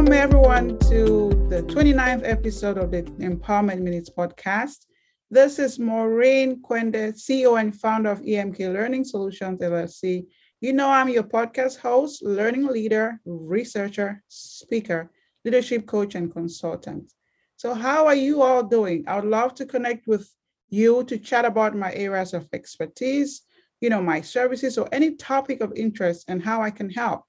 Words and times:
Welcome, 0.00 0.14
everyone, 0.14 0.78
to 0.88 1.28
the 1.50 1.62
29th 1.64 2.22
episode 2.24 2.78
of 2.78 2.90
the 2.90 3.02
Empowerment 3.02 3.82
Minutes 3.82 4.08
podcast. 4.08 4.86
This 5.30 5.58
is 5.58 5.78
Maureen 5.78 6.62
Quende, 6.62 7.12
CEO 7.12 7.60
and 7.60 7.78
founder 7.78 8.10
of 8.10 8.22
EMK 8.22 8.72
Learning 8.72 9.04
Solutions 9.04 9.60
LLC. 9.60 10.24
You 10.62 10.72
know, 10.72 10.88
I'm 10.88 11.10
your 11.10 11.24
podcast 11.24 11.80
host, 11.80 12.22
learning 12.22 12.66
leader, 12.66 13.20
researcher, 13.26 14.22
speaker, 14.28 15.10
leadership 15.44 15.84
coach, 15.84 16.14
and 16.14 16.32
consultant. 16.32 17.12
So, 17.58 17.74
how 17.74 18.06
are 18.06 18.14
you 18.14 18.40
all 18.40 18.62
doing? 18.62 19.04
I 19.06 19.16
would 19.16 19.28
love 19.28 19.54
to 19.56 19.66
connect 19.66 20.06
with 20.06 20.26
you 20.70 21.04
to 21.04 21.18
chat 21.18 21.44
about 21.44 21.76
my 21.76 21.92
areas 21.92 22.32
of 22.32 22.48
expertise, 22.54 23.42
you 23.82 23.90
know, 23.90 24.00
my 24.00 24.22
services, 24.22 24.78
or 24.78 24.88
any 24.92 25.16
topic 25.16 25.60
of 25.60 25.74
interest 25.76 26.24
and 26.26 26.42
how 26.42 26.62
I 26.62 26.70
can 26.70 26.88
help. 26.88 27.24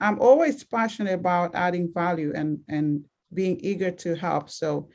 I'm 0.00 0.20
always 0.20 0.64
passionate 0.64 1.14
about 1.14 1.54
adding 1.54 1.92
value 1.92 2.32
and, 2.34 2.60
and 2.68 3.04
being 3.32 3.58
eager 3.60 3.90
to 3.90 4.14
help. 4.14 4.50
So 4.50 4.88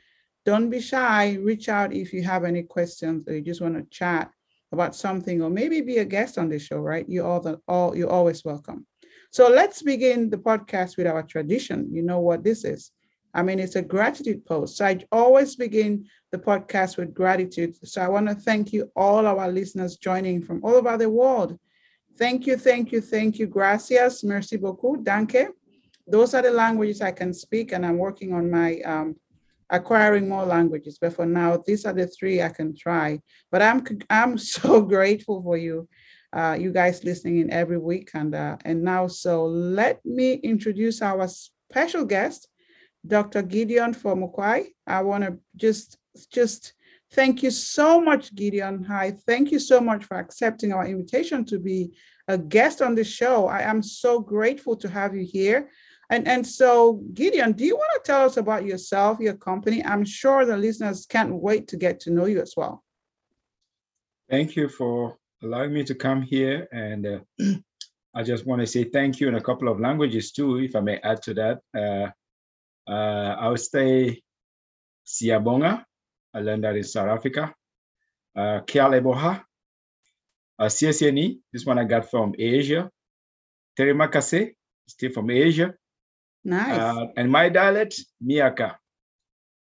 don't 0.45 0.69
be 0.69 0.79
shy. 0.79 1.37
Reach 1.41 1.69
out 1.69 1.93
if 1.93 2.13
you 2.13 2.23
have 2.23 2.43
any 2.43 2.63
questions 2.63 3.27
or 3.27 3.35
you 3.35 3.41
just 3.41 3.61
want 3.61 3.75
to 3.75 3.85
chat 3.89 4.31
about 4.71 4.95
something 4.95 5.41
or 5.41 5.49
maybe 5.49 5.81
be 5.81 5.97
a 5.97 6.05
guest 6.05 6.37
on 6.37 6.49
the 6.49 6.59
show, 6.59 6.79
right? 6.79 7.07
You 7.07 7.25
all 7.25 7.39
the 7.39 7.59
all 7.67 7.95
you're 7.95 8.09
always 8.09 8.43
welcome. 8.43 8.85
So 9.31 9.49
let's 9.49 9.81
begin 9.81 10.29
the 10.29 10.37
podcast 10.37 10.97
with 10.97 11.07
our 11.07 11.23
tradition. 11.23 11.89
You 11.91 12.03
know 12.03 12.19
what 12.19 12.43
this 12.43 12.63
is. 12.63 12.91
I 13.33 13.43
mean, 13.43 13.59
it's 13.59 13.75
a 13.75 13.81
gratitude 13.81 14.45
post. 14.45 14.77
So 14.77 14.85
I 14.85 14.99
always 15.11 15.55
begin 15.57 16.05
the 16.31 16.37
podcast 16.37 16.97
with 16.97 17.13
gratitude. 17.13 17.75
So 17.85 18.01
I 18.01 18.07
want 18.07 18.29
to 18.29 18.35
thank 18.35 18.71
you, 18.71 18.89
all 18.95 19.27
our 19.27 19.51
listeners 19.51 19.97
joining 19.97 20.41
from 20.41 20.63
all 20.63 20.75
over 20.75 20.97
the 20.97 21.09
world. 21.09 21.57
Thank 22.17 22.47
you, 22.47 22.55
thank 22.57 22.93
you, 22.93 23.01
thank 23.01 23.39
you. 23.39 23.47
Gracias, 23.47 24.23
merci 24.23 24.57
beaucoup, 24.57 25.03
danke. 25.03 25.49
Those 26.07 26.33
are 26.33 26.41
the 26.41 26.51
languages 26.51 27.01
I 27.01 27.11
can 27.11 27.33
speak, 27.33 27.73
and 27.73 27.85
I'm 27.85 27.97
working 27.97 28.33
on 28.33 28.49
my 28.49 28.79
um, 28.81 29.15
acquiring 29.69 30.29
more 30.29 30.45
languages. 30.45 30.97
But 30.99 31.13
for 31.13 31.25
now, 31.25 31.61
these 31.65 31.85
are 31.85 31.93
the 31.93 32.07
three 32.07 32.41
I 32.41 32.49
can 32.49 32.75
try. 32.75 33.19
But 33.51 33.61
I'm 33.61 33.83
I'm 34.09 34.37
so 34.55 34.81
grateful 34.81 35.41
for 35.41 35.57
you, 35.57 35.89
uh, 36.31 36.55
you 36.59 36.71
guys 36.71 37.03
listening 37.03 37.39
in 37.39 37.51
every 37.51 37.77
week. 37.77 38.11
And 38.13 38.33
uh, 38.33 38.57
and 38.63 38.83
now, 38.83 39.07
so 39.07 39.45
let 39.45 39.99
me 40.05 40.33
introduce 40.35 41.01
our 41.01 41.27
special 41.27 42.05
guest, 42.05 42.47
Dr. 43.05 43.41
Gideon 43.41 43.93
Fomukwai. 43.93 44.67
I 44.87 45.01
want 45.01 45.23
to 45.25 45.37
just 45.55 45.97
just 46.31 46.73
thank 47.11 47.43
you 47.43 47.51
so 47.51 47.99
much, 47.99 48.33
Gideon. 48.35 48.83
Hi, 48.85 49.11
thank 49.27 49.51
you 49.51 49.59
so 49.59 49.81
much 49.81 50.05
for 50.05 50.17
accepting 50.17 50.71
our 50.71 50.85
invitation 50.85 51.45
to 51.45 51.59
be 51.59 51.91
a 52.27 52.37
guest 52.37 52.81
on 52.81 52.95
the 52.95 53.03
show. 53.03 53.47
I 53.47 53.61
am 53.61 53.81
so 53.81 54.19
grateful 54.19 54.75
to 54.77 54.89
have 54.89 55.15
you 55.15 55.25
here. 55.25 55.69
And, 56.09 56.27
and 56.27 56.45
so, 56.45 57.01
Gideon, 57.13 57.53
do 57.53 57.65
you 57.65 57.75
want 57.75 57.89
to 57.95 58.11
tell 58.11 58.25
us 58.25 58.37
about 58.37 58.65
yourself, 58.65 59.19
your 59.19 59.33
company? 59.33 59.83
I'm 59.83 60.05
sure 60.05 60.45
the 60.45 60.57
listeners 60.57 61.05
can't 61.05 61.33
wait 61.33 61.67
to 61.69 61.77
get 61.77 61.99
to 62.01 62.11
know 62.11 62.25
you 62.25 62.41
as 62.41 62.53
well. 62.55 62.83
Thank 64.29 64.55
you 64.55 64.69
for 64.69 65.17
allowing 65.43 65.73
me 65.73 65.83
to 65.83 65.95
come 65.95 66.21
here. 66.21 66.67
And 66.71 67.05
uh, 67.07 67.19
I 68.15 68.23
just 68.23 68.45
want 68.45 68.61
to 68.61 68.67
say 68.67 68.83
thank 68.85 69.19
you 69.19 69.27
in 69.27 69.35
a 69.35 69.41
couple 69.41 69.67
of 69.67 69.79
languages 69.79 70.31
too, 70.31 70.57
if 70.57 70.75
I 70.75 70.81
may 70.81 70.97
add 70.97 71.21
to 71.23 71.33
that. 71.35 71.59
Uh, 71.75 72.11
uh, 72.89 73.35
I 73.39 73.49
would 73.49 73.59
say 73.59 74.21
Siyabonga, 75.07 75.83
I 76.33 76.39
learned 76.39 76.63
that 76.63 76.75
in 76.75 76.83
South 76.83 77.09
Africa. 77.09 77.53
Uh, 78.35 78.61
Kialeboha, 78.61 79.43
uh, 80.59 80.65
CSNE, 80.65 81.39
this 81.51 81.65
one 81.65 81.79
I 81.79 81.83
got 81.83 82.09
from 82.09 82.33
Asia. 82.37 82.89
Terima 83.75 84.07
kasih, 84.07 84.55
still 84.87 85.11
from 85.11 85.29
Asia. 85.29 85.73
Nice. 86.43 86.79
Uh, 86.79 87.07
and 87.17 87.31
my 87.31 87.49
dialect, 87.49 87.99
Miaka. 88.21 88.77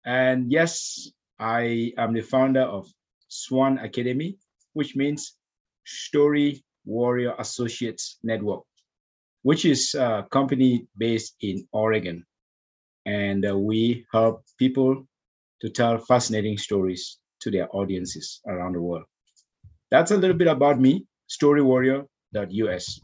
And 0.06 0.52
yes, 0.52 1.10
I 1.40 1.94
am 1.98 2.14
the 2.14 2.22
founder 2.22 2.62
of 2.62 2.88
Swan 3.28 3.80
Academy, 3.80 4.38
which 4.74 4.96
means 4.96 5.36
Story 5.86 6.64
Warrior 6.86 7.34
Associates 7.40 8.20
Network, 8.22 8.64
which 9.42 9.66
is 9.66 9.96
a 9.96 10.28
company 10.30 10.88
based 10.98 11.36
in 11.42 11.68
Oregon. 11.72 12.26
And 13.06 13.46
uh, 13.46 13.58
we 13.58 14.06
help 14.12 14.44
people 14.60 15.08
to 15.62 15.70
tell 15.70 15.98
fascinating 15.98 16.58
stories 16.58 17.18
to 17.42 17.52
their 17.52 17.68
audiences 17.76 18.42
around 18.46 18.74
the 18.76 18.82
world. 18.82 19.06
That's 19.94 20.10
a 20.10 20.18
little 20.18 20.36
bit 20.36 20.48
about 20.48 20.80
me, 20.82 21.06
storywarrior.us. 21.30 23.00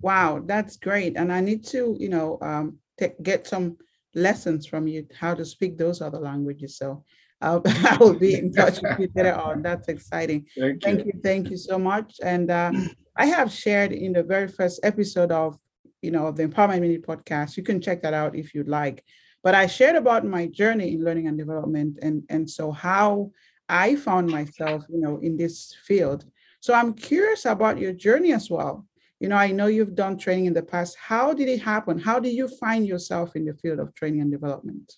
Wow, 0.00 0.42
that's 0.46 0.76
great. 0.76 1.16
And 1.16 1.32
I 1.32 1.40
need 1.40 1.64
to, 1.74 1.96
you 1.98 2.08
know, 2.08 2.38
um, 2.40 2.78
t- 3.00 3.18
get 3.20 3.48
some 3.48 3.76
lessons 4.14 4.64
from 4.64 4.86
you 4.86 5.08
how 5.18 5.34
to 5.34 5.44
speak 5.44 5.76
those 5.76 6.00
other 6.00 6.20
languages. 6.20 6.76
So 6.76 7.02
I'll, 7.40 7.62
I 7.66 7.96
will 7.98 8.14
be 8.14 8.34
in 8.34 8.52
touch 8.52 8.80
with 8.80 9.00
you 9.00 9.08
later 9.16 9.34
on. 9.34 9.62
That's 9.62 9.88
exciting. 9.88 10.46
Thank, 10.56 10.84
thank 10.84 11.04
you. 11.04 11.12
Thank 11.20 11.50
you 11.50 11.56
so 11.56 11.80
much. 11.80 12.14
And 12.22 12.48
uh, 12.52 12.70
I 13.16 13.26
have 13.26 13.50
shared 13.50 13.90
in 13.90 14.12
the 14.12 14.22
very 14.22 14.46
first 14.46 14.78
episode 14.84 15.32
of, 15.32 15.58
you 16.00 16.12
know, 16.12 16.30
the 16.30 16.46
Empowerment 16.46 16.82
Minute 16.82 17.04
podcast. 17.04 17.56
You 17.56 17.64
can 17.64 17.80
check 17.80 18.02
that 18.02 18.14
out 18.14 18.36
if 18.36 18.54
you'd 18.54 18.68
like. 18.68 19.02
But 19.42 19.56
I 19.56 19.66
shared 19.66 19.96
about 19.96 20.24
my 20.24 20.46
journey 20.46 20.94
in 20.94 21.02
learning 21.02 21.26
and 21.26 21.36
development 21.36 21.98
and, 22.02 22.22
and 22.28 22.48
so 22.48 22.70
how 22.70 23.32
I 23.72 23.96
found 23.96 24.28
myself, 24.28 24.84
you 24.90 25.00
know, 25.00 25.18
in 25.18 25.38
this 25.38 25.74
field. 25.86 26.26
So 26.60 26.74
I'm 26.74 26.92
curious 26.92 27.46
about 27.46 27.78
your 27.78 27.94
journey 27.94 28.34
as 28.34 28.50
well. 28.50 28.86
You 29.18 29.28
know, 29.28 29.36
I 29.36 29.50
know 29.50 29.66
you've 29.66 29.94
done 29.94 30.18
training 30.18 30.44
in 30.44 30.52
the 30.52 30.62
past. 30.62 30.94
How 31.00 31.32
did 31.32 31.48
it 31.48 31.62
happen? 31.62 31.98
How 31.98 32.20
did 32.20 32.34
you 32.34 32.48
find 32.48 32.86
yourself 32.86 33.34
in 33.34 33.46
the 33.46 33.54
field 33.54 33.78
of 33.80 33.94
training 33.94 34.20
and 34.20 34.30
development? 34.30 34.92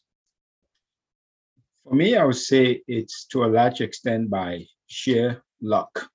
For 1.84 1.94
me, 1.94 2.16
I 2.16 2.24
would 2.24 2.36
say 2.36 2.82
it's 2.88 3.26
to 3.26 3.44
a 3.44 3.46
large 3.58 3.80
extent 3.80 4.28
by 4.28 4.64
sheer 4.86 5.42
luck 5.62 6.10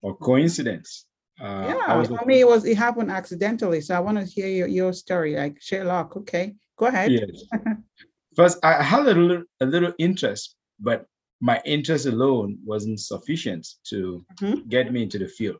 or 0.00 0.16
coincidence. 0.16 1.06
Uh, 1.40 1.74
yeah, 1.74 2.04
for 2.04 2.24
me, 2.24 2.40
it 2.40 2.48
was 2.48 2.64
it 2.64 2.78
happened 2.78 3.10
accidentally. 3.10 3.80
So 3.80 3.94
I 3.94 4.00
want 4.00 4.18
to 4.18 4.24
hear 4.24 4.48
your, 4.48 4.68
your 4.68 4.92
story, 4.92 5.34
like 5.34 5.60
sheer 5.60 5.84
luck. 5.84 6.16
Okay, 6.16 6.54
go 6.76 6.86
ahead. 6.86 7.10
Yes. 7.12 7.44
First, 8.36 8.64
I 8.64 8.82
had 8.82 9.06
a 9.06 9.14
little 9.14 9.44
a 9.60 9.66
little 9.66 9.92
interest, 9.98 10.56
but 10.78 11.06
my 11.42 11.60
interest 11.64 12.06
alone 12.06 12.56
wasn't 12.64 13.00
sufficient 13.00 13.66
to 13.82 14.24
mm-hmm. 14.40 14.60
get 14.68 14.92
me 14.92 15.02
into 15.02 15.18
the 15.18 15.26
field. 15.26 15.56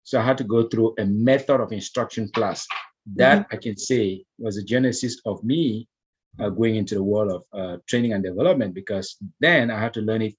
So 0.03 0.19
I 0.19 0.23
had 0.23 0.37
to 0.37 0.43
go 0.43 0.67
through 0.67 0.95
a 0.99 1.05
method 1.05 1.59
of 1.59 1.71
instruction 1.71 2.29
class. 2.29 2.67
That 3.15 3.39
mm-hmm. 3.39 3.55
I 3.55 3.57
can 3.57 3.77
say 3.77 4.23
was 4.37 4.55
the 4.55 4.63
genesis 4.63 5.19
of 5.25 5.43
me 5.43 5.87
uh, 6.39 6.49
going 6.49 6.75
into 6.75 6.95
the 6.95 7.03
world 7.03 7.31
of 7.31 7.59
uh, 7.59 7.77
training 7.87 8.13
and 8.13 8.23
development 8.23 8.75
because 8.75 9.17
then 9.39 9.71
I 9.71 9.79
had 9.79 9.93
to 9.95 10.01
learn 10.01 10.21
it, 10.21 10.35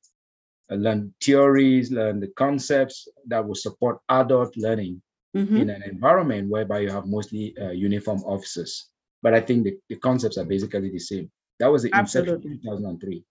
uh, 0.70 0.76
learn 0.76 1.12
theories, 1.20 1.90
learn 1.90 2.20
the 2.20 2.28
concepts 2.36 3.08
that 3.26 3.46
will 3.46 3.56
support 3.56 3.98
adult 4.08 4.56
learning 4.56 5.02
mm-hmm. 5.36 5.56
in 5.56 5.70
an 5.70 5.82
environment 5.82 6.48
whereby 6.48 6.80
you 6.80 6.90
have 6.90 7.06
mostly 7.06 7.56
uh, 7.60 7.70
uniform 7.70 8.22
officers. 8.24 8.88
But 9.22 9.34
I 9.34 9.40
think 9.40 9.64
the, 9.64 9.76
the 9.88 9.96
concepts 9.96 10.38
are 10.38 10.44
basically 10.44 10.90
the 10.90 11.00
same. 11.00 11.30
That 11.58 11.72
was 11.72 11.82
the 11.82 11.90
Absolutely. 11.92 12.52
inception 12.52 12.60
2003. 12.62 13.24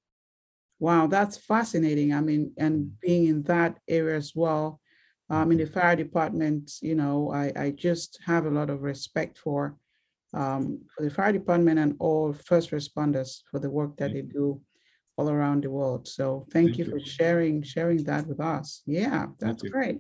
Wow, 0.80 1.08
that's 1.08 1.38
fascinating. 1.38 2.14
I 2.14 2.22
mean, 2.22 2.54
and 2.58 3.00
being 3.00 3.28
in 3.28 3.44
that 3.44 3.80
area 3.88 4.16
as 4.16 4.34
well, 4.36 4.80
um, 5.30 5.52
in 5.52 5.58
the 5.58 5.66
fire 5.66 5.96
department, 5.96 6.72
you 6.82 6.96
know, 6.96 7.32
I, 7.32 7.52
I 7.56 7.72
just 7.72 8.20
have 8.26 8.46
a 8.46 8.52
lot 8.52 8.70
of 8.70 8.82
respect 8.82 9.38
for 9.38 9.76
um, 10.34 10.82
for 10.96 11.04
the 11.04 11.10
fire 11.10 11.32
department 11.32 11.80
and 11.80 11.96
all 12.00 12.34
first 12.34 12.72
responders 12.72 13.42
for 13.50 13.60
the 13.60 13.70
work 13.70 13.98
that 13.98 14.14
they 14.14 14.22
do 14.22 14.62
all 15.18 15.30
around 15.30 15.64
the 15.64 15.70
world. 15.70 16.08
So 16.08 16.46
thank, 16.52 16.76
thank 16.76 16.78
you, 16.78 16.86
you 16.86 16.92
for 16.92 17.00
sharing 17.00 17.64
sharing 17.64 18.04
that 18.04 18.28
with 18.28 18.40
us. 18.40 18.84
Yeah, 18.86 19.28
that's 19.40 19.64
great. 19.64 20.00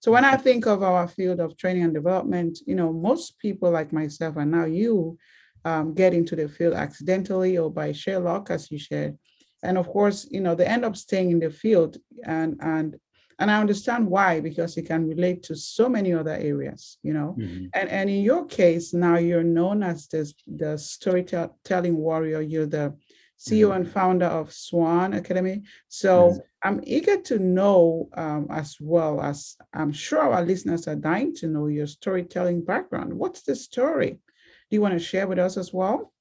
So 0.00 0.12
when 0.12 0.24
I 0.24 0.36
think 0.36 0.66
of 0.66 0.82
our 0.82 1.08
field 1.08 1.40
of 1.40 1.56
training 1.56 1.84
and 1.84 1.94
development, 1.94 2.58
you 2.66 2.74
know, 2.74 2.92
most 2.92 3.38
people 3.38 3.70
like 3.70 3.92
myself 3.92 4.36
and 4.36 4.50
now 4.50 4.66
you 4.66 5.18
um, 5.64 5.94
get 5.94 6.14
into 6.14 6.36
the 6.36 6.48
field 6.48 6.74
accidentally 6.74 7.58
or 7.58 7.70
by 7.70 7.92
sheer 7.92 8.20
luck, 8.20 8.50
as 8.50 8.70
you 8.70 8.78
shared. 8.78 9.18
And 9.62 9.76
of 9.78 9.88
course, 9.88 10.26
you 10.30 10.40
know, 10.40 10.54
they 10.54 10.66
end 10.66 10.84
up 10.84 10.96
staying 10.96 11.30
in 11.30 11.40
the 11.40 11.50
field 11.50 11.96
and 12.24 12.56
and 12.60 12.98
and 13.40 13.52
I 13.52 13.60
understand 13.60 14.08
why, 14.08 14.40
because 14.40 14.76
it 14.76 14.86
can 14.86 15.06
relate 15.06 15.44
to 15.44 15.54
so 15.54 15.88
many 15.88 16.12
other 16.12 16.32
areas, 16.32 16.98
you 17.04 17.12
know. 17.12 17.36
Mm-hmm. 17.38 17.66
And 17.74 17.88
and 17.88 18.10
in 18.10 18.22
your 18.22 18.46
case, 18.46 18.92
now 18.92 19.16
you're 19.16 19.44
known 19.44 19.82
as 19.82 20.08
the, 20.08 20.32
the 20.46 20.76
storytelling 20.76 21.96
warrior, 21.96 22.40
you're 22.40 22.66
the 22.66 22.94
CEO 23.38 23.74
and 23.76 23.88
founder 23.88 24.26
of 24.26 24.52
Swan 24.52 25.12
Academy. 25.12 25.62
So 25.88 26.30
yes. 26.30 26.40
I'm 26.64 26.80
eager 26.84 27.20
to 27.22 27.38
know 27.38 28.08
um, 28.14 28.48
as 28.50 28.76
well 28.80 29.20
as 29.20 29.56
I'm 29.72 29.92
sure 29.92 30.32
our 30.32 30.44
listeners 30.44 30.88
are 30.88 30.96
dying 30.96 31.34
to 31.36 31.46
know 31.46 31.68
your 31.68 31.86
storytelling 31.86 32.64
background. 32.64 33.14
What's 33.14 33.42
the 33.42 33.54
story? 33.54 34.10
Do 34.10 34.76
you 34.76 34.80
want 34.80 34.94
to 34.94 34.98
share 34.98 35.28
with 35.28 35.38
us 35.38 35.56
as 35.56 35.72
well? 35.72 36.12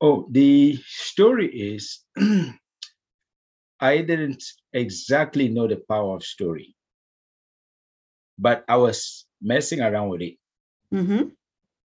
Oh, 0.00 0.26
the 0.30 0.78
story 0.86 1.48
is 1.48 2.00
I 3.80 3.98
didn't 3.98 4.42
exactly 4.72 5.48
know 5.48 5.66
the 5.66 5.80
power 5.88 6.16
of 6.16 6.24
story, 6.24 6.74
but 8.38 8.64
I 8.68 8.76
was 8.76 9.26
messing 9.40 9.80
around 9.80 10.10
with 10.10 10.22
it. 10.22 10.34
Mm-hmm. 10.92 11.28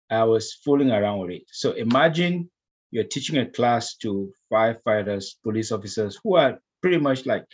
I 0.10 0.24
was 0.26 0.54
fooling 0.54 0.92
around 0.92 1.20
with 1.20 1.32
it. 1.32 1.44
So 1.52 1.72
imagine 1.72 2.50
you're 2.92 3.06
teaching 3.06 3.38
a 3.38 3.46
class 3.46 3.96
to 3.98 4.32
firefighters, 4.52 5.36
police 5.44 5.72
officers 5.72 6.20
who 6.24 6.36
are 6.36 6.60
pretty 6.82 6.98
much 6.98 7.26
like 7.26 7.46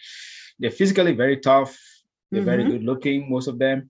they're 0.59 0.71
physically 0.71 1.13
very 1.13 1.37
tough, 1.37 1.77
they're 2.31 2.41
mm-hmm. 2.41 2.49
very 2.49 2.63
good 2.63 2.83
looking, 2.83 3.29
most 3.29 3.47
of 3.47 3.59
them. 3.59 3.89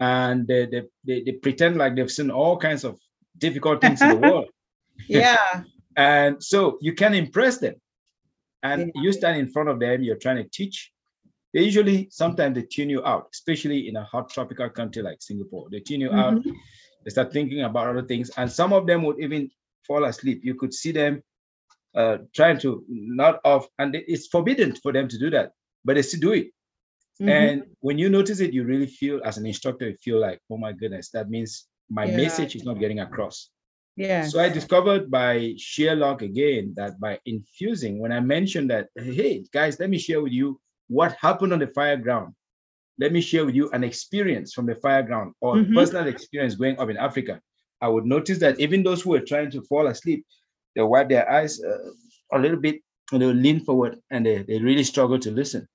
And 0.00 0.46
they, 0.46 0.66
they, 0.66 0.82
they, 1.04 1.22
they, 1.22 1.32
pretend 1.32 1.76
like 1.76 1.96
they've 1.96 2.10
seen 2.10 2.30
all 2.30 2.56
kinds 2.56 2.84
of 2.84 3.00
difficult 3.36 3.80
things 3.80 4.00
in 4.00 4.10
the 4.10 4.16
world. 4.28 4.46
Yeah. 5.08 5.64
And 5.98 6.42
so 6.42 6.78
you 6.80 6.94
can 6.94 7.12
impress 7.12 7.58
them. 7.58 7.74
And 8.62 8.92
yeah. 8.94 9.02
you 9.02 9.12
stand 9.12 9.38
in 9.38 9.48
front 9.48 9.68
of 9.68 9.78
them, 9.80 10.02
you're 10.02 10.16
trying 10.16 10.36
to 10.36 10.48
teach. 10.48 10.92
They 11.52 11.62
usually 11.62 12.08
sometimes 12.10 12.54
they 12.54 12.62
tune 12.62 12.88
you 12.88 13.04
out, 13.04 13.28
especially 13.34 13.88
in 13.88 13.96
a 13.96 14.04
hot 14.04 14.30
tropical 14.30 14.70
country 14.70 15.02
like 15.02 15.18
Singapore. 15.20 15.68
They 15.70 15.80
tune 15.80 16.00
you 16.00 16.10
mm-hmm. 16.10 16.18
out, 16.18 16.44
they 17.04 17.10
start 17.10 17.32
thinking 17.32 17.62
about 17.62 17.88
other 17.88 18.02
things. 18.02 18.30
And 18.36 18.50
some 18.50 18.72
of 18.72 18.86
them 18.86 19.02
would 19.02 19.20
even 19.20 19.50
fall 19.86 20.04
asleep. 20.04 20.40
You 20.44 20.54
could 20.54 20.72
see 20.72 20.92
them 20.92 21.22
uh, 21.96 22.18
trying 22.34 22.58
to 22.60 22.84
not 22.88 23.40
off, 23.44 23.66
and 23.78 23.94
it's 23.94 24.28
forbidden 24.28 24.76
for 24.76 24.92
them 24.92 25.08
to 25.08 25.18
do 25.18 25.30
that, 25.30 25.52
but 25.84 25.94
they 25.94 26.02
still 26.02 26.20
do 26.20 26.32
it. 26.32 26.46
Mm-hmm. 27.20 27.28
And 27.28 27.62
when 27.80 27.98
you 27.98 28.08
notice 28.08 28.38
it, 28.40 28.52
you 28.52 28.62
really 28.62 28.86
feel, 28.86 29.20
as 29.24 29.38
an 29.38 29.46
instructor, 29.46 29.88
you 29.88 29.96
feel 29.96 30.20
like, 30.20 30.40
oh 30.50 30.58
my 30.58 30.72
goodness, 30.72 31.10
that 31.10 31.28
means 31.28 31.66
my 31.90 32.04
yeah. 32.04 32.16
message 32.16 32.54
is 32.54 32.64
not 32.64 32.78
getting 32.78 33.00
across. 33.00 33.50
Yeah. 33.98 34.22
So 34.28 34.38
I 34.38 34.48
discovered 34.48 35.10
by 35.10 35.54
sheer 35.58 35.96
luck 35.96 36.22
again 36.22 36.72
that 36.76 37.00
by 37.00 37.18
infusing, 37.26 37.98
when 37.98 38.12
I 38.12 38.20
mentioned 38.20 38.70
that, 38.70 38.90
hey 38.94 39.44
guys, 39.52 39.80
let 39.80 39.90
me 39.90 39.98
share 39.98 40.22
with 40.22 40.30
you 40.30 40.60
what 40.86 41.16
happened 41.20 41.52
on 41.52 41.58
the 41.58 41.66
fire 41.66 41.96
ground. 41.96 42.34
Let 43.00 43.12
me 43.12 43.20
share 43.20 43.44
with 43.44 43.56
you 43.56 43.70
an 43.70 43.82
experience 43.82 44.54
from 44.54 44.66
the 44.66 44.76
fire 44.76 45.02
ground 45.02 45.34
or 45.40 45.56
mm-hmm. 45.56 45.74
personal 45.74 46.06
experience 46.06 46.54
going 46.54 46.78
up 46.78 46.90
in 46.90 46.96
Africa. 46.96 47.40
I 47.80 47.88
would 47.88 48.06
notice 48.06 48.38
that 48.38 48.60
even 48.60 48.84
those 48.84 49.02
who 49.02 49.10
were 49.10 49.20
trying 49.20 49.50
to 49.50 49.62
fall 49.62 49.88
asleep, 49.88 50.24
they 50.76 50.82
wipe 50.82 51.08
their 51.08 51.28
eyes 51.28 51.60
uh, 51.60 51.90
a 52.32 52.38
little 52.38 52.60
bit 52.60 52.80
and 53.10 53.20
they 53.20 53.26
lean 53.26 53.58
forward 53.60 53.98
and 54.12 54.24
they, 54.24 54.44
they 54.44 54.60
really 54.60 54.84
struggle 54.84 55.18
to 55.18 55.30
listen. 55.32 55.66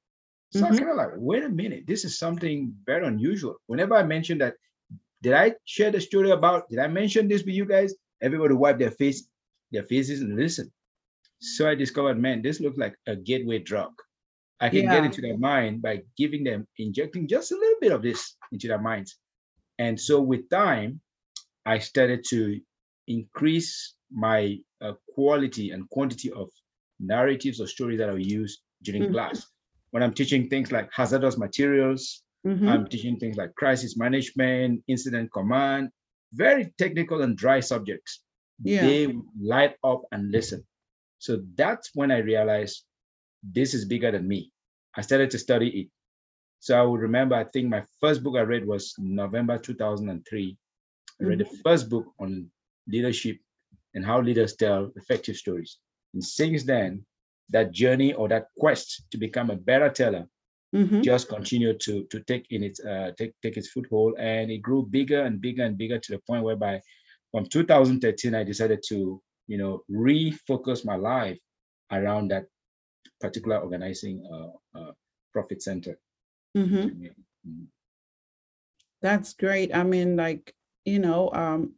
So 0.54 0.62
mm-hmm. 0.62 0.74
I 0.74 0.78
kind 0.78 0.92
of 0.92 0.96
like, 0.96 1.10
wait 1.16 1.44
a 1.44 1.50
minute, 1.50 1.84
this 1.88 2.06
is 2.06 2.18
something 2.18 2.74
very 2.86 3.06
unusual. 3.06 3.58
Whenever 3.68 3.96
I 3.96 4.04
mention 4.04 4.38
that, 4.38 4.56
did 5.22 5.34
I 5.34 5.56
share 5.66 5.92
the 5.92 6.00
story 6.00 6.32
about, 6.32 6.70
did 6.70 6.80
I 6.80 6.88
mention 6.88 7.28
this 7.28 7.44
with 7.44 7.56
you 7.56 7.66
guys? 7.66 7.94
Everybody 8.22 8.54
wipe 8.54 8.80
their 8.80 8.92
face, 8.92 9.28
their 9.72 9.84
faces 9.84 10.22
and 10.22 10.36
listen. 10.36 10.72
So 11.40 11.68
I 11.68 11.76
discovered, 11.76 12.18
man, 12.20 12.42
this 12.42 12.62
looks 12.62 12.78
like 12.78 12.96
a 13.08 13.16
gateway 13.16 13.60
drug. 13.60 13.92
I 14.62 14.70
can 14.70 14.84
yeah. 14.84 14.96
get 14.96 15.06
into 15.06 15.22
their 15.22 15.38
mind 15.38 15.82
by 15.82 16.04
giving 16.18 16.46
them, 16.46 16.68
injecting 16.78 17.28
just 17.28 17.52
a 17.52 17.56
little 17.56 17.80
bit 17.82 17.92
of 17.92 18.02
this 18.02 18.36
into 18.52 18.68
their 18.70 18.80
minds. 18.80 19.18
And 19.78 20.00
so 20.00 20.22
with 20.22 20.50
time, 20.50 21.02
I 21.66 21.80
started 21.80 22.24
to 22.30 22.60
increase 23.08 23.96
my 24.12 24.58
uh, 24.82 24.94
quality 25.14 25.72
and 25.72 25.90
quantity 25.90 26.32
of 26.32 26.50
narratives 27.00 27.60
or 27.60 27.68
stories 27.68 28.00
that 28.00 28.10
I 28.10 28.16
use 28.16 28.62
during 28.84 29.04
mm-hmm. 29.04 29.14
class. 29.14 29.46
When 29.92 30.04
I'm 30.04 30.14
teaching 30.14 30.50
things 30.50 30.72
like 30.72 30.90
hazardous 30.94 31.38
materials, 31.38 32.24
mm-hmm. 32.46 32.68
I'm 32.68 32.88
teaching 32.88 33.18
things 33.18 33.38
like 33.38 33.54
crisis 33.56 33.98
management, 33.98 34.84
incident 34.88 35.32
command, 35.34 35.90
very 36.34 36.74
technical 36.78 37.22
and 37.22 37.38
dry 37.38 37.60
subjects. 37.60 38.22
Yeah. 38.62 38.82
They 38.82 39.16
light 39.40 39.76
up 39.84 40.04
and 40.12 40.32
listen. 40.32 40.66
So 41.20 41.42
that's 41.56 41.92
when 41.94 42.12
I 42.12 42.20
realized 42.20 42.84
this 43.44 43.74
is 43.74 43.86
bigger 43.86 44.12
than 44.12 44.28
me. 44.28 44.52
I 44.96 45.02
started 45.02 45.32
to 45.32 45.40
study 45.40 45.70
it. 45.70 45.88
So 46.60 46.80
I 46.80 46.84
would 46.84 47.02
remember, 47.02 47.36
I 47.36 47.44
think 47.44 47.70
my 47.70 47.84
first 48.00 48.24
book 48.24 48.36
I 48.38 48.42
read 48.42 48.66
was 48.66 48.94
November 48.98 49.58
2003. 49.58 50.58
I 51.22 51.24
read 51.24 51.40
the 51.40 51.44
mm-hmm. 51.44 51.56
first 51.64 51.90
book 51.90 52.06
on 52.20 52.50
leadership 52.88 53.38
and 53.94 54.06
how 54.06 54.22
leaders 54.22 54.56
tell 54.56 54.92
effective 54.96 55.36
stories. 55.36 55.78
And 56.14 56.24
since 56.24 56.64
then, 56.64 57.06
that 57.50 57.72
journey 57.72 58.14
or 58.14 58.28
that 58.30 58.48
quest 58.58 59.04
to 59.12 59.18
become 59.18 59.50
a 59.50 59.56
better 59.56 59.90
teller 59.90 60.26
mm-hmm. 60.74 61.02
just 61.02 61.30
continued 61.30 61.80
to 61.82 62.06
to 62.06 62.20
take 62.22 62.46
in 62.50 62.64
its 62.64 62.80
uh, 62.84 63.12
take 63.18 63.34
take 63.42 63.58
its 63.58 63.70
foothold, 63.70 64.16
and 64.18 64.52
it 64.52 64.62
grew 64.62 64.86
bigger 64.86 65.22
and 65.22 65.40
bigger 65.40 65.64
and 65.64 65.78
bigger 65.78 66.00
to 66.00 66.12
the 66.12 66.20
point 66.28 66.44
whereby 66.44 66.82
from 67.32 67.46
2013 67.46 68.36
I 68.36 68.44
decided 68.44 68.84
to 68.90 69.22
you 69.48 69.58
know 69.58 69.84
refocus 69.90 70.86
my 70.86 70.96
life 70.96 71.40
around 71.92 72.30
that 72.32 72.46
particular 73.22 73.58
organizing 73.58 74.24
uh, 74.32 74.80
uh, 74.80 74.92
profit 75.32 75.62
center. 75.62 75.98
Mm-hmm. 76.58 76.76
Mm-hmm. 76.76 77.64
That's 79.02 79.34
great. 79.34 79.76
I 79.76 79.84
mean, 79.84 80.16
like 80.16 80.54
you 80.86 81.00
know, 81.00 81.30
um, 81.34 81.74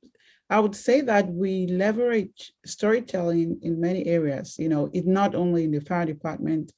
I 0.50 0.60
would 0.60 0.76
say 0.76 1.02
that 1.02 1.28
we 1.28 1.68
leverage 1.68 2.54
storytelling 2.66 3.60
in 3.62 3.82
many 3.82 4.06
areas. 4.06 4.58
You 4.58 4.70
know, 4.70 4.90
it 4.94 5.06
not 5.06 5.36
only 5.36 5.66
in 5.66 5.72
the 5.72 5.82
fire 5.82 6.06
department. 6.06 6.72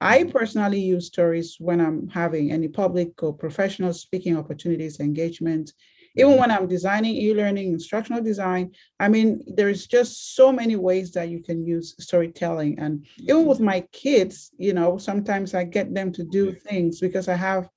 I 0.00 0.20
mm-hmm. 0.20 0.30
personally 0.30 0.80
use 0.80 1.06
stories 1.06 1.56
when 1.58 1.80
I'm 1.80 2.08
having 2.08 2.52
any 2.52 2.68
public 2.68 3.22
or 3.22 3.32
professional 3.32 3.92
speaking 3.92 4.36
opportunities, 4.36 5.00
engagement, 5.00 5.72
even 6.16 6.32
mm-hmm. 6.32 6.40
when 6.40 6.50
I'm 6.50 6.68
designing 6.68 7.14
e-learning, 7.16 7.72
instructional 7.72 8.22
design. 8.22 8.72
I 9.00 9.08
mean, 9.08 9.42
there's 9.46 9.86
just 9.86 10.34
so 10.36 10.52
many 10.52 10.76
ways 10.76 11.12
that 11.12 11.28
you 11.28 11.42
can 11.42 11.64
use 11.66 11.94
storytelling. 11.98 12.78
And 12.78 13.06
even 13.18 13.36
mm-hmm. 13.36 13.48
with 13.48 13.60
my 13.60 13.80
kids, 13.92 14.50
you 14.58 14.72
know, 14.72 14.98
sometimes 14.98 15.54
I 15.54 15.64
get 15.64 15.94
them 15.94 16.12
to 16.12 16.24
do 16.24 16.52
things 16.52 17.00
because 17.00 17.28
I 17.28 17.36
have 17.36 17.68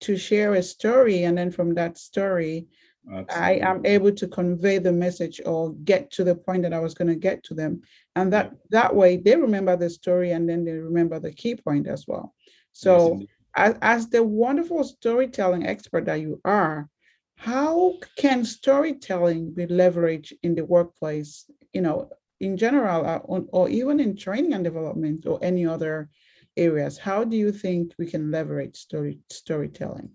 to 0.00 0.16
share 0.16 0.54
a 0.54 0.62
story, 0.62 1.24
and 1.24 1.38
then 1.38 1.50
from 1.50 1.74
that 1.74 1.96
story, 1.96 2.66
Absolutely. 3.04 3.34
I 3.34 3.52
am 3.68 3.84
able 3.84 4.12
to 4.12 4.28
convey 4.28 4.78
the 4.78 4.92
message 4.92 5.40
or 5.44 5.72
get 5.84 6.10
to 6.12 6.24
the 6.24 6.36
point 6.36 6.62
that 6.62 6.72
I 6.72 6.78
was 6.78 6.94
going 6.94 7.08
to 7.08 7.16
get 7.16 7.42
to 7.44 7.54
them. 7.54 7.82
And 8.14 8.32
that 8.32 8.52
that 8.70 8.94
way 8.94 9.16
they 9.16 9.36
remember 9.36 9.76
the 9.76 9.90
story 9.90 10.30
and 10.30 10.48
then 10.48 10.64
they 10.64 10.72
remember 10.72 11.18
the 11.18 11.32
key 11.32 11.56
point 11.56 11.88
as 11.88 12.06
well. 12.06 12.32
So 12.72 13.20
as, 13.56 13.76
as 13.82 14.08
the 14.08 14.22
wonderful 14.22 14.84
storytelling 14.84 15.66
expert 15.66 16.04
that 16.06 16.20
you 16.20 16.40
are, 16.44 16.88
how 17.36 17.94
can 18.16 18.44
storytelling 18.44 19.52
be 19.52 19.66
leveraged 19.66 20.32
in 20.44 20.54
the 20.54 20.64
workplace, 20.64 21.50
you 21.72 21.80
know, 21.80 22.08
in 22.40 22.56
general, 22.56 23.04
uh, 23.04 23.18
or, 23.24 23.44
or 23.48 23.68
even 23.68 23.98
in 23.98 24.16
training 24.16 24.54
and 24.54 24.64
development 24.64 25.26
or 25.26 25.40
any 25.42 25.66
other 25.66 26.08
areas? 26.56 26.98
How 26.98 27.24
do 27.24 27.36
you 27.36 27.50
think 27.50 27.94
we 27.98 28.06
can 28.06 28.30
leverage 28.30 28.76
story 28.76 29.18
storytelling? 29.28 30.10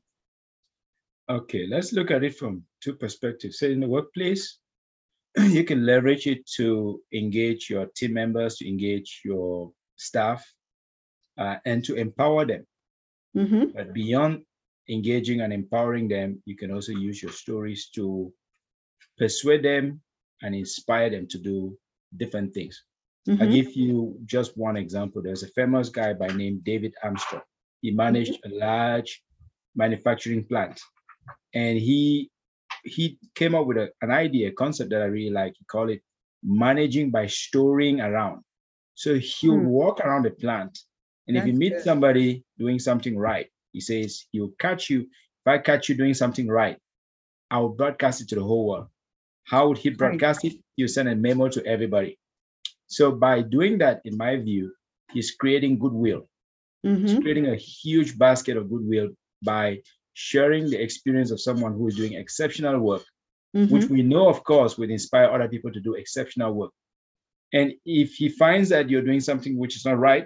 Okay, 1.30 1.68
let's 1.70 1.92
look 1.92 2.12
at 2.12 2.24
it 2.24 2.36
from 2.38 2.64
two 2.88 2.96
perspectives. 2.96 3.60
So 3.60 3.66
in 3.66 3.82
the 3.82 3.88
workplace, 3.88 4.60
you 5.38 5.64
can 5.66 5.86
leverage 5.86 6.26
it 6.26 6.48
to 6.56 7.02
engage 7.14 7.70
your 7.70 7.88
team 7.98 8.14
members, 8.14 8.56
to 8.58 8.68
engage 8.68 9.22
your 9.26 9.72
staff, 9.98 10.42
uh, 11.38 11.58
and 11.66 11.84
to 11.84 11.96
empower 11.96 12.46
them. 12.46 12.66
Mm-hmm. 13.36 13.66
But 13.76 13.94
beyond 13.94 14.44
engaging 14.90 15.42
and 15.42 15.52
empowering 15.52 16.08
them, 16.08 16.42
you 16.46 16.56
can 16.56 16.72
also 16.72 16.94
use 16.94 17.22
your 17.22 17.34
stories 17.34 17.90
to 17.96 18.32
persuade 19.18 19.64
them 19.64 20.02
and 20.42 20.56
inspire 20.56 21.10
them 21.10 21.28
to 21.28 21.38
do 21.38 21.78
different 22.16 22.54
things. 22.54 22.82
Mm-hmm. 23.28 23.42
I'll 23.42 23.52
give 23.52 23.74
you 23.76 24.18
just 24.26 24.58
one 24.58 24.78
example. 24.78 25.22
There's 25.22 25.44
a 25.44 25.50
famous 25.60 25.90
guy 25.90 26.14
by 26.14 26.28
name 26.28 26.62
David 26.64 26.94
Armstrong. 27.04 27.44
He 27.82 27.92
managed 27.92 28.36
mm-hmm. 28.36 28.54
a 28.54 28.66
large 28.66 29.22
manufacturing 29.76 30.46
plant 30.46 30.80
and 31.54 31.78
he 31.78 32.32
he 32.88 33.18
came 33.36 33.56
up 33.56 33.66
with 33.66 33.78
a, 33.78 33.90
an 34.02 34.12
idea, 34.12 34.50
a 34.50 34.52
concept 34.52 34.90
that 34.92 35.02
I 35.02 35.06
really 35.06 35.32
like. 35.32 35.54
He 35.58 35.66
called 35.66 35.90
it 35.90 36.02
managing 36.44 37.12
by 37.12 37.28
storying 37.28 38.02
around. 38.02 38.44
So 38.96 39.16
he'll 39.16 39.60
hmm. 39.60 39.68
walk 39.68 40.00
around 40.00 40.24
the 40.24 40.32
plant, 40.32 40.78
and 41.28 41.36
That's 41.36 41.46
if 41.46 41.54
you 41.54 41.60
meet 41.60 41.74
good. 41.74 41.84
somebody 41.84 42.44
doing 42.58 42.80
something 42.80 43.18
right, 43.18 43.48
he 43.74 43.82
says 43.82 44.26
he'll 44.32 44.54
catch 44.60 44.90
you. 44.90 45.02
If 45.02 45.48
I 45.48 45.58
catch 45.60 45.88
you 45.90 45.96
doing 45.96 46.14
something 46.14 46.48
right, 46.48 46.78
I'll 47.52 47.70
broadcast 47.70 48.22
it 48.22 48.30
to 48.30 48.36
the 48.36 48.44
whole 48.44 48.68
world. 48.68 48.88
How 49.46 49.68
would 49.68 49.78
he 49.78 49.90
broadcast 49.90 50.44
right. 50.44 50.54
it? 50.54 50.60
He'll 50.76 50.88
send 50.88 51.10
a 51.10 51.16
memo 51.16 51.48
to 51.50 51.66
everybody. 51.66 52.18
So 52.88 53.12
by 53.12 53.42
doing 53.42 53.78
that, 53.80 54.02
in 54.04 54.18
my 54.18 54.38
view, 54.38 54.74
he's 55.12 55.32
creating 55.32 55.80
goodwill. 55.80 56.28
Mm-hmm. 56.86 57.06
He's 57.06 57.20
creating 57.20 57.48
a 57.48 57.56
huge 57.56 58.18
basket 58.18 58.58
of 58.58 58.70
goodwill 58.70 59.10
by 59.44 59.80
sharing 60.20 60.68
the 60.68 60.82
experience 60.82 61.30
of 61.30 61.40
someone 61.40 61.74
who 61.74 61.88
is 61.88 61.96
doing 61.96 62.14
exceptional 62.14 62.80
work, 62.80 63.04
mm-hmm. 63.56 63.72
which 63.72 63.86
we 63.86 64.02
know, 64.02 64.28
of 64.28 64.44
course, 64.44 64.76
would 64.76 64.90
inspire 64.90 65.30
other 65.30 65.48
people 65.48 65.72
to 65.72 65.80
do 65.80 65.94
exceptional 65.94 66.52
work. 66.54 66.72
And 67.54 67.74
if 67.86 68.16
he 68.16 68.28
finds 68.28 68.70
that 68.70 68.90
you're 68.90 69.04
doing 69.04 69.20
something 69.20 69.60
which 69.60 69.76
is 69.76 69.86
not 69.86 70.00
right, 70.00 70.26